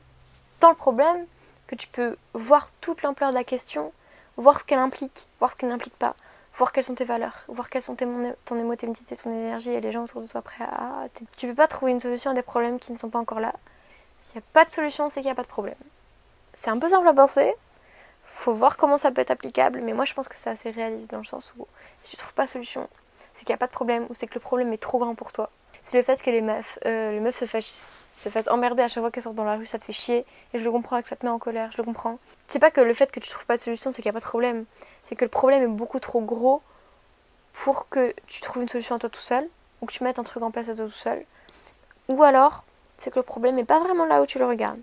[0.60, 1.25] dans le problème
[1.71, 3.93] que tu peux voir toute l'ampleur de la question,
[4.36, 6.15] voir ce qu'elle implique, voir ce qu'elle n'implique pas,
[6.57, 8.05] voir quelles sont tes valeurs, voir quelles sont tes,
[8.43, 11.05] ton émotivité, ton énergie et les gens autour de toi prêts à...
[11.38, 13.53] Tu peux pas trouver une solution à des problèmes qui ne sont pas encore là.
[14.19, 15.77] S'il n'y a pas de solution, c'est qu'il n'y a pas de problème.
[16.53, 17.55] C'est un peu simple à penser,
[18.25, 21.10] faut voir comment ça peut être applicable, mais moi je pense que c'est assez réaliste
[21.10, 21.65] dans le sens où
[22.03, 22.89] si tu trouves pas de solution,
[23.34, 25.15] c'est qu'il n'y a pas de problème ou c'est que le problème est trop grand
[25.15, 25.49] pour toi.
[25.84, 27.86] C'est le fait que les meufs, euh, les meufs se fassent
[28.21, 30.25] se fasse emmerder à chaque fois qu'elle sort dans la rue, ça te fait chier.
[30.53, 32.19] Et je le comprends et que ça te met en colère, je le comprends.
[32.47, 34.19] C'est pas que le fait que tu trouves pas de solution, c'est qu'il n'y a
[34.19, 34.65] pas de problème.
[35.01, 36.62] C'est que le problème est beaucoup trop gros
[37.53, 39.47] pour que tu trouves une solution à toi tout seul,
[39.81, 41.25] ou que tu mettes un truc en place à toi tout seul.
[42.10, 42.63] Ou alors,
[42.97, 44.81] c'est que le problème n'est pas vraiment là où tu le regardes.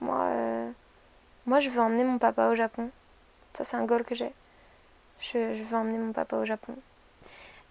[0.00, 0.70] Moi, euh,
[1.46, 2.90] moi, je veux emmener mon papa au Japon.
[3.54, 4.32] Ça, c'est un goal que j'ai.
[5.20, 6.74] Je, je veux emmener mon papa au Japon.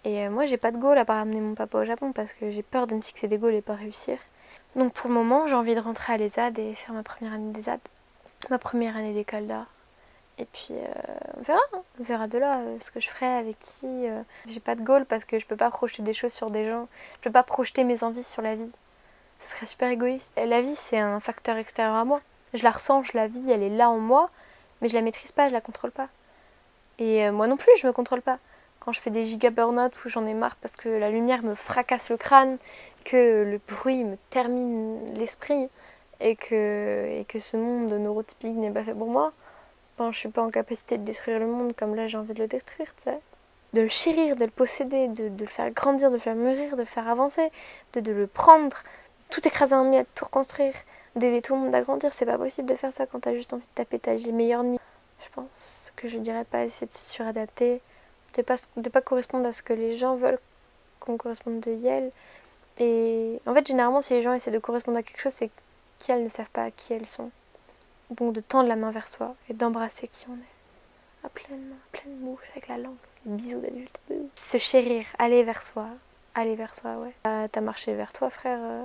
[0.04, 2.32] Et euh, moi, j'ai pas de goal à part amener mon papa au Japon parce
[2.32, 4.18] que j'ai peur de me fixer des goals et pas réussir.
[4.76, 7.52] Donc pour le moment, j'ai envie de rentrer à l'ESAD et faire ma première année
[7.52, 7.80] d'ESAD,
[8.50, 9.66] ma première année d'école d'art.
[10.38, 10.84] Et puis euh,
[11.36, 11.82] on verra, hein.
[11.98, 14.06] on verra de là euh, ce que je ferai, avec qui.
[14.46, 16.86] J'ai pas de goal parce que je peux pas projeter des choses sur des gens,
[17.16, 18.70] je peux pas projeter mes envies sur la vie.
[19.40, 20.38] Ce serait super égoïste.
[20.44, 22.20] La vie, c'est un facteur extérieur à moi.
[22.54, 24.30] Je la ressens, je la vis, elle est là en moi,
[24.80, 26.08] mais je la maîtrise pas, je la contrôle pas.
[26.98, 28.38] Et moi non plus, je me contrôle pas
[28.88, 31.54] quand je fais des giga burn où j'en ai marre parce que la lumière me
[31.54, 32.56] fracasse le crâne,
[33.04, 35.68] que le bruit me termine l'esprit
[36.20, 39.34] et que, et que ce monde neurotypique n'est pas fait pour moi,
[39.98, 42.38] ben, je suis pas en capacité de détruire le monde comme là j'ai envie de
[42.38, 43.18] le détruire, tu sais.
[43.74, 46.74] De le chérir, de le posséder, de, de, le faire grandir, de le faire mûrir,
[46.74, 47.52] de le faire avancer,
[47.92, 48.84] de, de le prendre,
[49.30, 50.72] tout écraser en miettes, tout reconstruire,
[51.14, 52.10] d'aider tout le monde à grandir.
[52.14, 54.80] C'est pas possible de faire ça quand t'as juste envie de taper ta meilleure nuit.
[55.22, 57.82] Je pense que je dirais pas essayer de se suradapter,
[58.38, 60.38] de pas, de pas correspondre à ce que les gens veulent
[61.00, 62.10] qu'on corresponde de Yel.
[62.78, 65.50] Et en fait, généralement, si les gens essaient de correspondre à quelque chose, c'est
[65.98, 67.30] qu'elles ne savent pas qui elles sont.
[68.10, 71.26] Bon, de tendre la main vers soi et d'embrasser qui on est.
[71.26, 72.96] À pleine main, à pleine bouche, avec la langue,
[73.26, 73.98] les bisous d'adulte.
[74.36, 75.86] Se chérir, aller vers soi.
[76.34, 77.12] Aller vers soi, ouais.
[77.24, 78.60] T'as marché vers toi, frère.
[78.62, 78.84] Euh,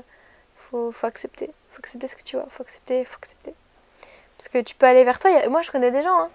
[0.58, 1.52] faut, faut accepter.
[1.72, 2.48] Faut accepter ce que tu vois.
[2.50, 3.54] Faut accepter, faut accepter.
[4.38, 5.48] Parce que tu peux aller vers toi.
[5.50, 6.20] Moi, je connais des gens.
[6.20, 6.30] Hein.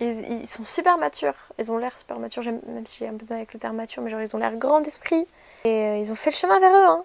[0.00, 1.34] Ils, sont super matures.
[1.58, 4.02] Ils ont l'air super matures, même si j'ai un peu mal avec le terme mature,
[4.02, 5.26] mais genre ils ont l'air grand d'esprit.
[5.64, 6.86] Et euh, ils ont fait le chemin vers eux.
[6.86, 7.04] Hein.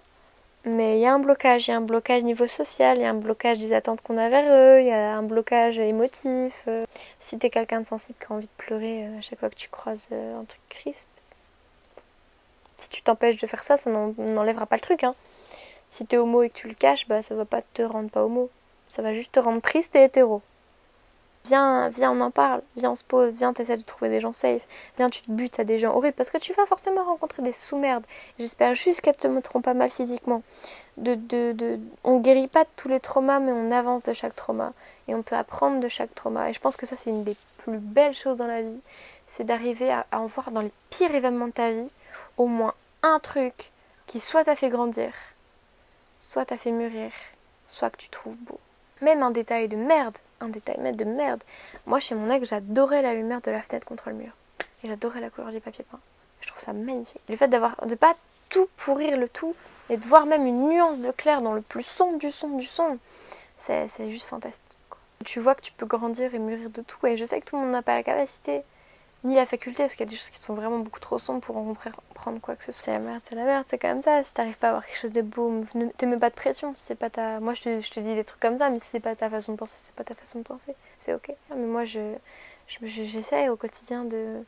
[0.64, 3.04] Mais il y a un blocage, il y a un blocage niveau social, il y
[3.04, 6.62] a un blocage des attentes qu'on a vers eux, il y a un blocage émotif.
[6.68, 6.84] Euh.
[7.20, 9.56] Si t'es quelqu'un de sensible qui a envie de pleurer euh, à chaque fois que
[9.56, 11.10] tu croises un truc Christ,
[12.78, 15.04] si tu t'empêches de faire ça, ça n'enlèvera pas le truc.
[15.04, 15.14] Hein.
[15.90, 18.24] Si t'es homo et que tu le caches, bah ça va pas te rendre pas
[18.24, 18.50] homo.
[18.88, 20.42] Ça va juste te rendre triste et hétéro.
[21.46, 24.32] Viens, viens, on en parle, viens, on se pose, viens, t'essaies de trouver des gens
[24.32, 27.42] safe, viens, tu te butes à des gens horribles, parce que tu vas forcément rencontrer
[27.42, 28.04] des sous-merdes.
[28.40, 30.42] J'espère juste qu'elles te mettront pas mal physiquement.
[30.96, 31.78] De, de, de...
[32.02, 34.72] On guérit pas de tous les traumas, mais on avance de chaque trauma.
[35.06, 36.50] Et on peut apprendre de chaque trauma.
[36.50, 38.80] Et je pense que ça, c'est une des plus belles choses dans la vie.
[39.26, 41.90] C'est d'arriver à, à en voir dans les pires événements de ta vie,
[42.38, 43.70] au moins un truc
[44.06, 45.12] qui soit t'a fait grandir,
[46.16, 47.12] soit t'a fait mûrir,
[47.68, 48.58] soit que tu trouves beau.
[49.00, 51.42] Même un détail de merde, un détail de merde.
[51.86, 54.32] Moi, chez mon ex, j'adorais la lumière de la fenêtre contre le mur.
[54.84, 56.00] Et j'adorais la couleur du papier peint.
[56.40, 57.22] Je trouve ça magnifique.
[57.28, 58.12] Le fait d'avoir, de pas
[58.50, 59.54] tout pourrir le tout
[59.88, 62.66] et de voir même une nuance de clair dans le plus sombre du son du
[62.66, 62.98] son,
[63.58, 64.62] c'est juste fantastique.
[65.24, 67.04] Tu vois que tu peux grandir et mûrir de tout.
[67.06, 68.62] Et je sais que tout le monde n'a pas la capacité
[69.26, 71.40] ni la faculté, parce qu'il y a des choses qui sont vraiment beaucoup trop sombres
[71.40, 72.84] pour en comprendre quoi que ce soit.
[72.84, 74.22] C'est la merde, c'est la merde, c'est même ça.
[74.22, 76.72] Si t'arrives pas à avoir quelque chose de beau, ne te mets pas de pression.
[76.76, 77.40] c'est pas ta.
[77.40, 79.28] Moi, je te, je te, dis des trucs comme ça, mais si c'est pas ta
[79.28, 80.74] façon de penser, c'est pas ta façon de penser.
[80.98, 81.32] C'est ok.
[81.50, 82.14] Mais moi, je,
[82.82, 84.44] j'essaie au quotidien de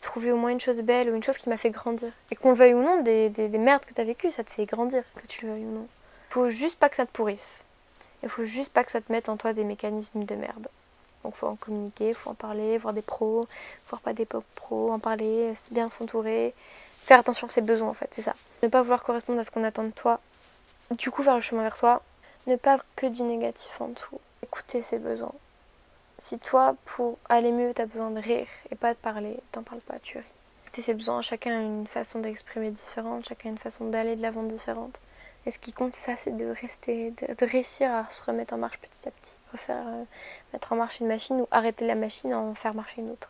[0.00, 2.12] trouver au moins une chose belle ou une chose qui m'a fait grandir.
[2.30, 4.50] Et qu'on le veuille ou non, des, des, des merdes que t'as vécues, ça te
[4.50, 5.86] fait grandir, que tu le veuilles ou non.
[6.28, 7.64] Faut juste pas que ça te pourrisse.
[8.22, 10.68] Il faut juste pas que ça te mette en toi des mécanismes de merde.
[11.24, 13.44] Donc faut en communiquer, faut en parler, voir des pros,
[13.88, 16.54] voir pas des pros, en parler, bien s'entourer,
[16.90, 18.34] faire attention à ses besoins en fait, c'est ça.
[18.62, 20.20] Ne pas vouloir correspondre à ce qu'on attend de toi,
[20.90, 22.02] du coup faire le chemin vers soi,
[22.46, 25.32] ne pas que du négatif en tout, écouter ses besoins.
[26.18, 29.80] Si toi, pour aller mieux, t'as besoin de rire et pas de parler, t'en parles
[29.80, 30.24] pas, tu ris.
[30.64, 34.22] Écouter ses besoins, chacun a une façon d'exprimer différente, chacun a une façon d'aller de
[34.22, 34.98] l'avant différente.
[35.46, 38.78] Et ce qui compte, ça, c'est de rester, de, réussir à se remettre en marche
[38.78, 39.38] petit à petit.
[39.52, 40.04] Refaire, euh,
[40.52, 43.28] mettre en marche une machine ou arrêter la machine et en faire marcher une autre.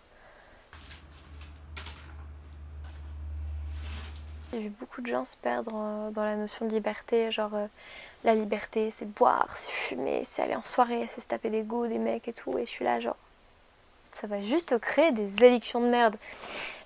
[4.53, 7.67] J'ai vu beaucoup de gens se perdre dans la notion de liberté, genre euh,
[8.23, 11.89] la liberté c'est boire, c'est fumer, c'est aller en soirée, c'est se taper des go,
[11.89, 13.17] des mecs et tout, et je suis là genre
[14.25, 16.17] ça va juste créer des élections de merde.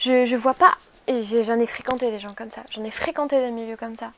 [0.01, 0.73] Je, vois pas,
[1.07, 4.11] j'en ai fréquenté des gens comme ça, j'en ai fréquenté des milieux comme ça,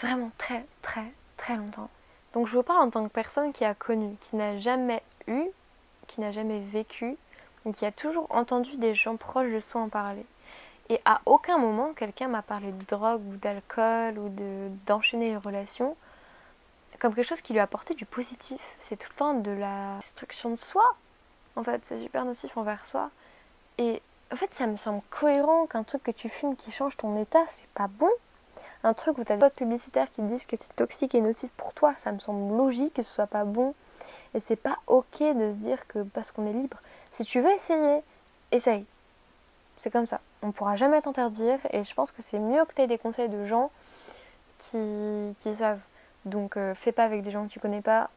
[0.00, 1.04] vraiment très très
[1.36, 1.90] très longtemps.
[2.32, 5.44] Donc je vous parle en tant que personne qui a connu, qui n'a jamais eu,
[6.06, 7.18] qui n'a jamais vécu,
[7.74, 10.24] qui a toujours entendu des gens proches de soi en parler.
[10.88, 15.36] Et à aucun moment quelqu'un m'a parlé de drogue ou d'alcool ou de d'enchaîner les
[15.36, 15.94] relations
[16.98, 18.60] comme quelque chose qui lui apportait du positif.
[18.80, 20.96] C'est tout le temps de la destruction de soi.
[21.56, 23.10] En fait, c'est super nocif envers soi.
[23.78, 27.16] Et en fait, ça me semble cohérent qu'un truc que tu fumes qui change ton
[27.16, 28.10] état, c'est pas bon.
[28.84, 31.50] Un truc où tu as des potes publicitaires qui disent que c'est toxique et nocif
[31.56, 33.74] pour toi, ça me semble logique que ce soit pas bon.
[34.34, 36.78] Et c'est pas ok de se dire que parce qu'on est libre,
[37.12, 38.00] si tu veux essayer,
[38.50, 38.86] essaye.
[39.76, 40.20] C'est comme ça.
[40.42, 43.44] On pourra jamais t'interdire et je pense que c'est mieux que tu des conseils de
[43.44, 43.70] gens
[44.58, 45.80] qui, qui savent.
[46.24, 48.10] Donc euh, fais pas avec des gens que tu connais pas,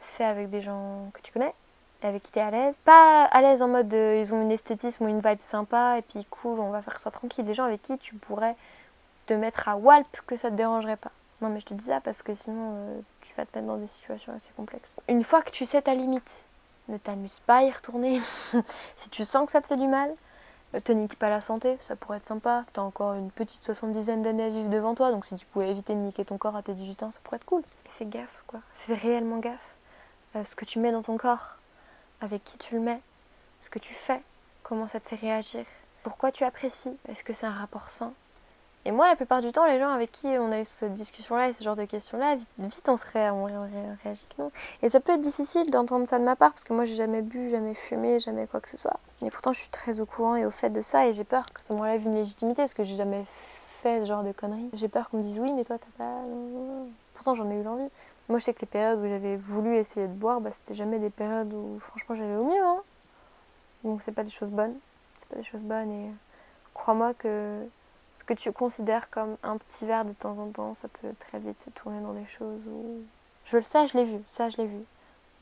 [0.00, 1.54] fais avec des gens que tu connais
[2.02, 2.78] avec qui t'es à l'aise.
[2.84, 6.02] Pas à l'aise en mode euh, ils ont une esthétisme ou une vibe sympa et
[6.02, 7.44] puis cool, on va faire ça tranquille.
[7.44, 8.56] Des gens avec qui tu pourrais
[9.26, 11.10] te mettre à Walp que ça te dérangerait pas.
[11.40, 13.76] Non mais je te dis ça parce que sinon euh, tu vas te mettre dans
[13.76, 14.96] des situations assez complexes.
[15.08, 16.44] Une fois que tu sais ta limite,
[16.88, 18.20] ne t'amuse pas à y retourner.
[18.96, 20.14] si tu sens que ça te fait du mal,
[20.74, 22.64] euh, te nique pas la santé, ça pourrait être sympa.
[22.72, 25.94] T'as encore une petite soixante-dizaine d'années à vivre devant toi, donc si tu pouvais éviter
[25.94, 27.62] de niquer ton corps à tes 18 ans, ça pourrait être cool.
[27.88, 29.74] Fais gaffe quoi, fais réellement gaffe.
[30.44, 31.57] ce que tu mets dans ton corps,
[32.20, 33.00] avec qui tu le mets,
[33.62, 34.20] ce que tu fais,
[34.62, 35.64] comment ça te fait réagir.
[36.02, 38.12] Pourquoi tu apprécies Est-ce que c'est un rapport sain?
[38.84, 41.48] Et moi, la plupart du temps, les gens avec qui on a eu cette discussion-là
[41.48, 43.28] et ce genre de questions-là, vite, vite on, serait,
[44.02, 44.50] réagit que non.
[44.82, 47.20] Et ça peut être difficile d'entendre ça de ma part parce que moi, j'ai jamais
[47.20, 48.98] bu, jamais fumé, jamais quoi que ce soit.
[49.22, 51.42] Et pourtant, je suis très au courant et au fait de ça et j'ai peur
[51.52, 53.24] que ça m'enlève une légitimité parce que j'ai jamais
[53.82, 54.70] fait ce genre de conneries.
[54.72, 56.22] J'ai peur qu'on me dise oui, mais toi, t'as pas.
[57.14, 57.90] Pourtant, j'en ai eu l'envie.
[58.28, 60.98] Moi, je sais que les périodes où j'avais voulu essayer de boire, bah, c'était jamais
[60.98, 62.62] des périodes où, franchement, j'allais au mieux.
[62.62, 62.82] Hein.
[63.84, 64.76] Donc, c'est pas des choses bonnes.
[65.18, 65.90] C'est pas des choses bonnes.
[65.90, 66.10] Et
[66.74, 67.66] crois-moi que
[68.14, 71.38] ce que tu considères comme un petit verre de temps en temps, ça peut très
[71.38, 73.02] vite se tourner dans des choses où.
[73.46, 74.22] Je le sais, je l'ai vu.
[74.28, 74.84] Ça, je l'ai vu.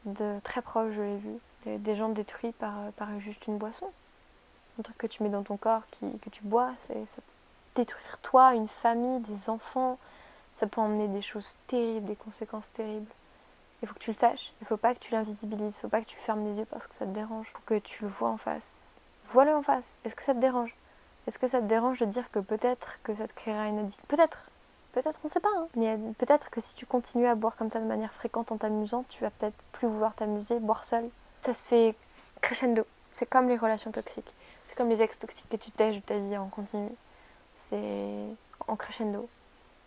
[0.04, 1.38] De très proche, je l'ai vu.
[1.64, 3.90] Des, gens détruits par, par juste une boisson.
[4.78, 7.22] Un truc que tu mets dans ton corps, qui, que tu bois, ça peut
[7.74, 9.98] détruire toi, une famille, des enfants
[10.56, 13.12] ça peut emmener des choses terribles, des conséquences terribles.
[13.82, 16.00] Il faut que tu le saches, il faut pas que tu l'invisibilises, il faut pas
[16.00, 18.30] que tu fermes les yeux parce que ça te dérange, faut que tu le vois
[18.30, 18.78] en face.
[19.26, 19.98] Vois-le en face.
[20.04, 20.74] Est-ce que ça te dérange?
[21.26, 24.02] Est-ce que ça te dérange de dire que peut-être que ça te créera une addiction?
[24.08, 24.48] Peut-être.
[24.92, 25.50] Peut-être, on ne sait pas.
[25.54, 25.68] Hein.
[25.76, 29.04] Mais peut-être que si tu continues à boire comme ça de manière fréquente en t'amusant,
[29.10, 31.10] tu vas peut-être plus vouloir t'amuser, boire seul.
[31.42, 31.94] Ça se fait
[32.40, 32.86] crescendo.
[33.12, 34.32] C'est comme les relations toxiques.
[34.64, 36.88] C'est comme les ex toxiques que tu tèches de ta vie en continu.
[37.54, 38.12] C'est
[38.66, 39.28] en crescendo.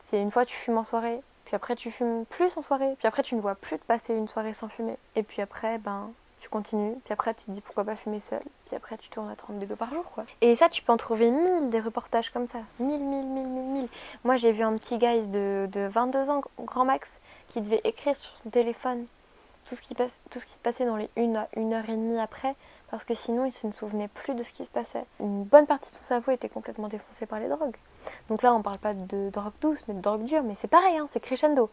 [0.10, 3.08] C'est une fois tu fumes en soirée, puis après tu fumes plus en soirée, puis
[3.08, 4.98] après tu ne vois plus te passer une soirée sans fumer.
[5.16, 8.42] Et puis après, ben, tu continues, puis après tu te dis pourquoi pas fumer seul,
[8.66, 10.26] puis après tu tournes à 30 bédos par jour quoi.
[10.42, 13.64] Et ça tu peux en trouver mille des reportages comme ça, mille, mille, mille, mille,
[13.66, 13.88] mille.
[14.24, 17.20] Moi j'ai vu un petit guys de, de 22 ans grand max
[17.50, 19.06] qui devait écrire sur son téléphone
[19.68, 22.56] tout ce qui, se passait dans les une, une heure et demie après
[22.90, 25.06] parce que sinon il ne se souvenait plus de ce qui se passait.
[25.20, 27.78] Une bonne partie de son cerveau était complètement défoncée par les drogues.
[28.30, 30.98] Donc là on parle pas de drogue douce mais de drogue dure, mais c'est pareil,
[30.98, 31.70] hein, c'est crescendo.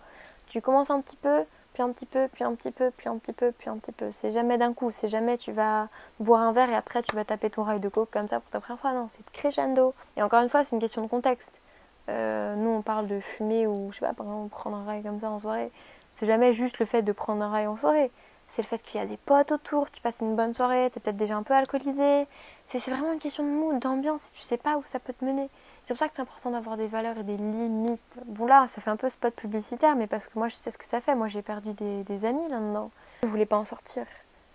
[0.49, 3.19] Tu commences un petit peu, puis un petit peu, puis un petit peu, puis un
[3.19, 4.11] petit peu, puis un petit peu.
[4.13, 5.89] C'est jamais d'un coup, c'est jamais tu vas
[6.21, 8.51] boire un verre et après tu vas taper ton rail de coke comme ça pour
[8.51, 8.93] ta première fois.
[8.93, 9.95] Non, c'est crescendo.
[10.17, 11.61] Et encore une fois, c'est une question de contexte.
[12.09, 15.03] Euh, nous on parle de fumer ou je sais pas, par exemple prendre un rail
[15.03, 15.73] comme ça en soirée.
[16.13, 18.11] C'est jamais juste le fait de prendre un rail en soirée
[18.49, 20.99] c'est le fait qu'il y a des potes autour, tu passes une bonne soirée, tu
[20.99, 22.27] es peut-être déjà un peu alcoolisé.
[22.65, 25.49] C'est vraiment une question de mood, d'ambiance, tu sais pas où ça peut te mener.
[25.87, 28.21] C'est pour ça que c'est important d'avoir des valeurs et des limites.
[28.25, 30.79] Bon là, ça fait un peu spot publicitaire, mais parce que moi je sais ce
[30.79, 31.15] que ça fait.
[31.15, 32.91] Moi j'ai perdu des, amis là-dedans.
[33.23, 34.05] Je voulais pas en sortir.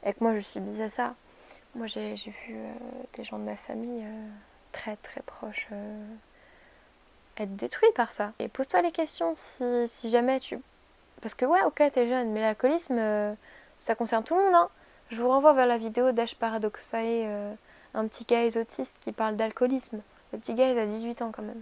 [0.04, 1.14] Et que moi je subissais ça.
[1.74, 2.74] Moi j'ai vu euh,
[3.14, 4.28] des gens de ma famille euh,
[4.74, 6.06] très très proches euh,
[7.38, 8.34] être détruits par ça.
[8.40, 10.60] Et pose-toi les questions si, jamais tu...
[11.22, 13.38] Parce que ouais, ok, t'es jeune, mais l'alcoolisme
[13.80, 14.56] ça concerne tout le monde.
[14.56, 14.70] Hein.
[15.10, 17.26] Je vous renvoie vers la vidéo d'Ash Paradoxae,
[17.94, 20.02] un petit gars autiste qui parle d'alcoolisme.
[20.34, 21.62] Le petit gars, il a 18 ans quand même.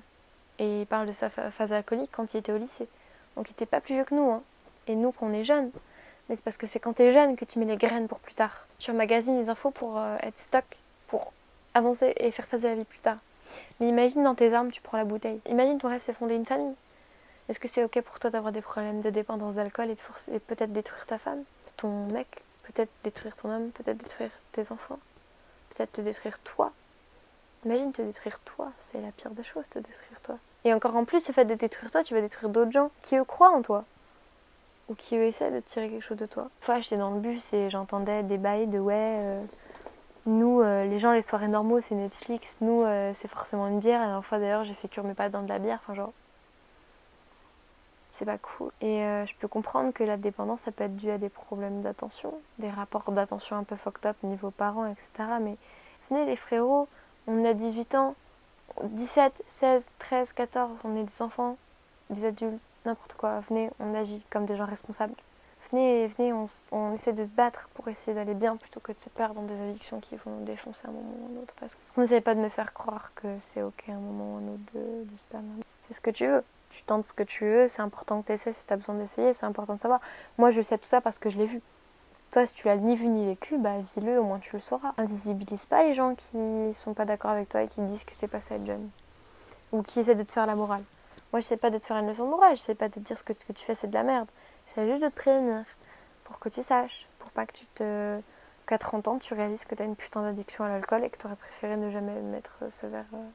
[0.59, 2.87] Et il parle de sa phase alcoolique quand il était au lycée.
[3.35, 4.29] Donc il n'était pas plus vieux que nous.
[4.29, 4.43] Hein.
[4.87, 5.71] Et nous, qu'on est jeunes.
[6.27, 8.19] Mais c'est parce que c'est quand tu es jeune que tu mets les graines pour
[8.19, 8.67] plus tard.
[8.77, 10.65] Tu emmagasines les infos pour euh, être stock,
[11.07, 11.33] pour
[11.73, 13.17] avancer et faire passer la vie plus tard.
[13.79, 15.39] Mais imagine dans tes armes, tu prends la bouteille.
[15.49, 16.75] Imagine ton rêve, c'est fonder une famille.
[17.47, 19.97] Est-ce que c'est ok pour toi d'avoir des problèmes de dépendance d'alcool et,
[20.33, 21.43] et peut-être détruire ta femme
[21.79, 24.99] ton mec, peut-être détruire ton homme, peut-être détruire tes enfants,
[25.69, 26.73] peut-être te détruire toi?
[27.65, 30.37] Imagine te détruire toi, c'est la pire des choses, te détruire toi.
[30.63, 33.17] Et encore en plus, le fait de détruire toi, tu vas détruire d'autres gens qui
[33.17, 33.83] eux croient en toi.
[34.89, 36.43] Ou qui eux essaient de tirer quelque chose de toi.
[36.43, 39.43] Une fois, j'étais dans le bus et j'entendais des bails de ouais, euh,
[40.25, 44.01] nous, euh, les gens, les soirées normaux, c'est Netflix, nous, euh, c'est forcément une bière.
[44.01, 46.13] Et une fois d'ailleurs, j'ai fait cuire mes pas dans de la bière, enfin genre,
[48.13, 48.71] c'est pas cool.
[48.81, 52.33] Et je peux comprendre que la dépendance, ça peut être dû à des problèmes d'attention,
[52.57, 55.11] des rapports d'attention un peu fucked up niveau parents, etc.
[55.39, 55.55] Mais
[56.09, 56.89] venez les frérots,
[57.27, 58.15] on a 18 ans,
[58.83, 61.57] 17, 16, 13, 14, on est des enfants,
[62.09, 63.39] des adultes, n'importe quoi.
[63.49, 65.13] Venez, on agit comme des gens responsables.
[65.71, 66.33] Venez, venez,
[66.71, 69.43] on, essaie de se battre pour essayer d'aller bien plutôt que de se perdre dans
[69.43, 71.53] des addictions qui vont nous défoncer à un moment ou à un autre.
[71.59, 74.37] Parce que n'essayez pas de me faire croire que c'est ok à un moment ou
[74.37, 75.45] à un autre de, de se perdre.
[75.87, 78.33] Fais ce que tu veux tu tentes ce que tu veux, c'est important que tu
[78.33, 79.99] essaies si tu as besoin d'essayer, c'est important de savoir.
[80.37, 81.61] Moi, je sais tout ça parce que je l'ai vu.
[82.31, 84.93] Toi, si tu l'as ni vu ni vécu, bah vis-le, au moins tu le sauras.
[84.97, 88.27] Invisibilise pas les gens qui sont pas d'accord avec toi et qui disent que c'est
[88.27, 88.89] pas ça être jeune.
[89.71, 90.83] Ou qui essaient de te faire la morale.
[91.33, 92.93] Moi, je sais pas de te faire une leçon de morale, je sais pas de
[92.93, 94.27] te dire ce que, tu fais, c'est de la merde.
[94.67, 95.63] J'essaie juste de te prévenir
[96.23, 98.19] pour que tu saches, pour pas que tu te.
[98.67, 101.17] qu'à 30 ans, tu réalises que tu as une putain d'addiction à l'alcool et que
[101.17, 103.27] tu aurais préféré ne jamais mettre ce verre euh,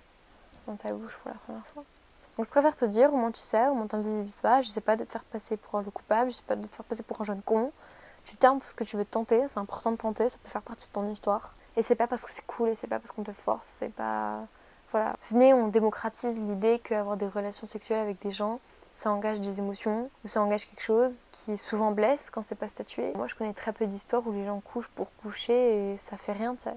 [0.68, 1.84] dans ta bouche pour la première fois.
[2.36, 4.62] Donc je préfère te dire, au moins tu sais, au moins t'invisibilises pas.
[4.62, 6.74] Je sais pas de te faire passer pour le coupable, je sais pas de te
[6.74, 7.72] faire passer pour un jeune con.
[8.24, 10.88] Tu tentes ce que tu veux tenter, c'est important de tenter, ça peut faire partie
[10.88, 11.54] de ton histoire.
[11.76, 13.92] Et c'est pas parce que c'est cool et c'est pas parce qu'on te force, c'est
[13.92, 14.46] pas.
[14.92, 15.16] Voilà.
[15.30, 18.60] Venez, on démocratise l'idée qu'avoir des relations sexuelles avec des gens,
[18.94, 22.68] ça engage des émotions, ou ça engage quelque chose qui souvent blesse quand c'est pas
[22.68, 23.12] statué.
[23.16, 26.32] Moi je connais très peu d'histoires où les gens couchent pour coucher et ça fait
[26.32, 26.76] rien, tu sais.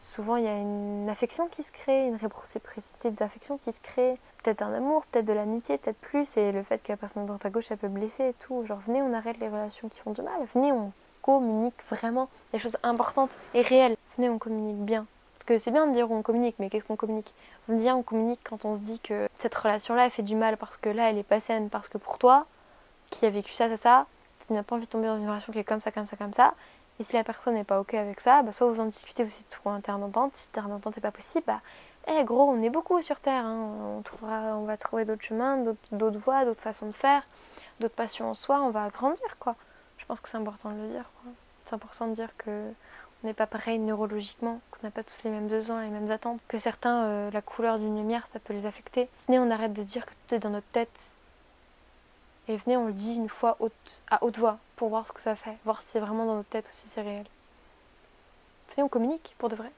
[0.00, 4.18] Souvent il y a une affection qui se crée, une réciprocité d'affection qui se crée,
[4.42, 7.28] peut-être un amour, peut-être de l'amitié, peut-être plus, et le fait que la personne de
[7.28, 8.64] droite à gauche, elle peut blesser et tout.
[8.64, 10.92] Genre, venez, on arrête les relations qui font du mal, venez, on
[11.22, 13.96] communique vraiment des choses importantes et réelles.
[14.16, 15.06] Venez, on communique bien.
[15.34, 17.34] Parce que c'est bien de dire on communique, mais qu'est-ce qu'on communique?
[17.68, 20.56] On dit on communique quand on se dit que cette relation-là, elle fait du mal
[20.56, 22.46] parce que là, elle est pas saine, parce que pour toi,
[23.10, 24.06] qui a vécu ça, ça, ça,
[24.46, 26.16] tu n'as pas envie de tomber dans une relation qui est comme ça, comme ça,
[26.16, 26.54] comme ça,
[26.98, 29.42] et si la personne n'est pas OK avec ça, bah, soit vous en discutez aussi
[29.42, 30.34] de un terrain d'entente.
[30.34, 31.60] Si d'entente n'est pas possible, bah,
[32.08, 33.44] eh, gros, on est beaucoup sur Terre.
[33.44, 33.98] Hein.
[33.98, 35.58] On, trouvera, on va trouver d'autres chemins,
[35.92, 37.22] d'autres voies, d'autres façons de faire,
[37.80, 38.60] d'autres passions en soi.
[38.62, 39.56] On va grandir, quoi.
[39.98, 41.10] Je pense que c'est important de le dire,
[41.64, 42.72] C'est important de dire que
[43.22, 46.40] on n'est pas pareil neurologiquement, qu'on n'a pas tous les mêmes besoins, les mêmes attentes,
[46.48, 49.08] que certains, euh, la couleur d'une lumière, ça peut les affecter.
[49.26, 51.00] Venez, on arrête de dire que tout est dans notre tête.
[52.48, 53.56] Et venez, on le dit une fois
[54.10, 56.48] à haute voix pour voir ce que ça fait, voir si c'est vraiment dans notre
[56.48, 57.26] tête ou si c'est réel.
[58.70, 59.70] Venez, on communique pour de vrai.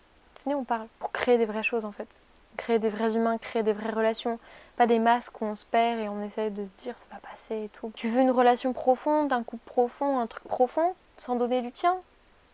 [0.45, 2.09] Venez, on parle pour créer des vraies choses en fait.
[2.57, 4.39] Créer des vrais humains, créer des vraies relations.
[4.77, 7.21] Pas des masques où on se perd et on essaie de se dire ça va
[7.21, 7.93] passer et tout.
[7.95, 11.99] Tu veux une relation profonde, un couple profond, un truc profond, sans donner du tien,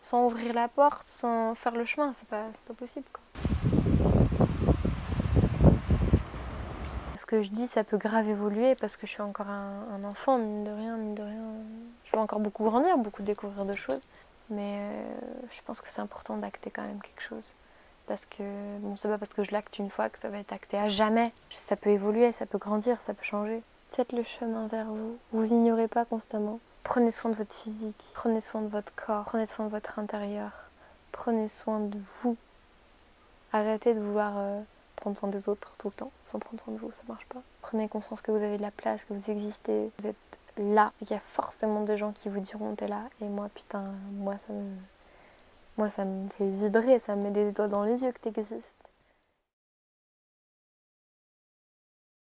[0.04, 2.44] sans ouvrir la porte, sans faire le chemin, c'est pas,
[2.76, 3.22] possible quoi.
[7.16, 10.36] Ce que je dis, ça peut grave évoluer parce que je suis encore un, enfant,
[10.36, 11.42] mine de rien, mine de rien.
[12.14, 14.00] Vais encore beaucoup grandir, beaucoup découvrir de choses.
[14.50, 15.04] Mais euh,
[15.50, 17.44] je pense que c'est important d'acter quand même quelque chose.
[18.06, 18.42] Parce que,
[18.80, 20.88] bon, c'est pas parce que je l'acte une fois que ça va être acté à
[20.88, 21.32] jamais.
[21.50, 23.62] Ça peut évoluer, ça peut grandir, ça peut changer.
[23.92, 25.18] Faites le chemin vers vous.
[25.32, 26.60] Vous ignorez pas constamment.
[26.84, 30.50] Prenez soin de votre physique, prenez soin de votre corps, prenez soin de votre intérieur,
[31.12, 32.36] prenez soin de vous.
[33.52, 34.60] Arrêtez de vouloir euh,
[34.96, 37.40] prendre soin des autres tout le temps sans prendre soin de vous, ça marche pas.
[37.62, 40.92] Prenez conscience que vous avez de la place, que vous existez, vous êtes là.
[41.00, 43.02] Il y a forcément des gens qui vous diront t'es là.
[43.20, 44.76] Et moi, putain, moi ça me,
[45.76, 48.83] moi ça me fait vibrer, ça me met des étoiles dans les yeux que t'existes.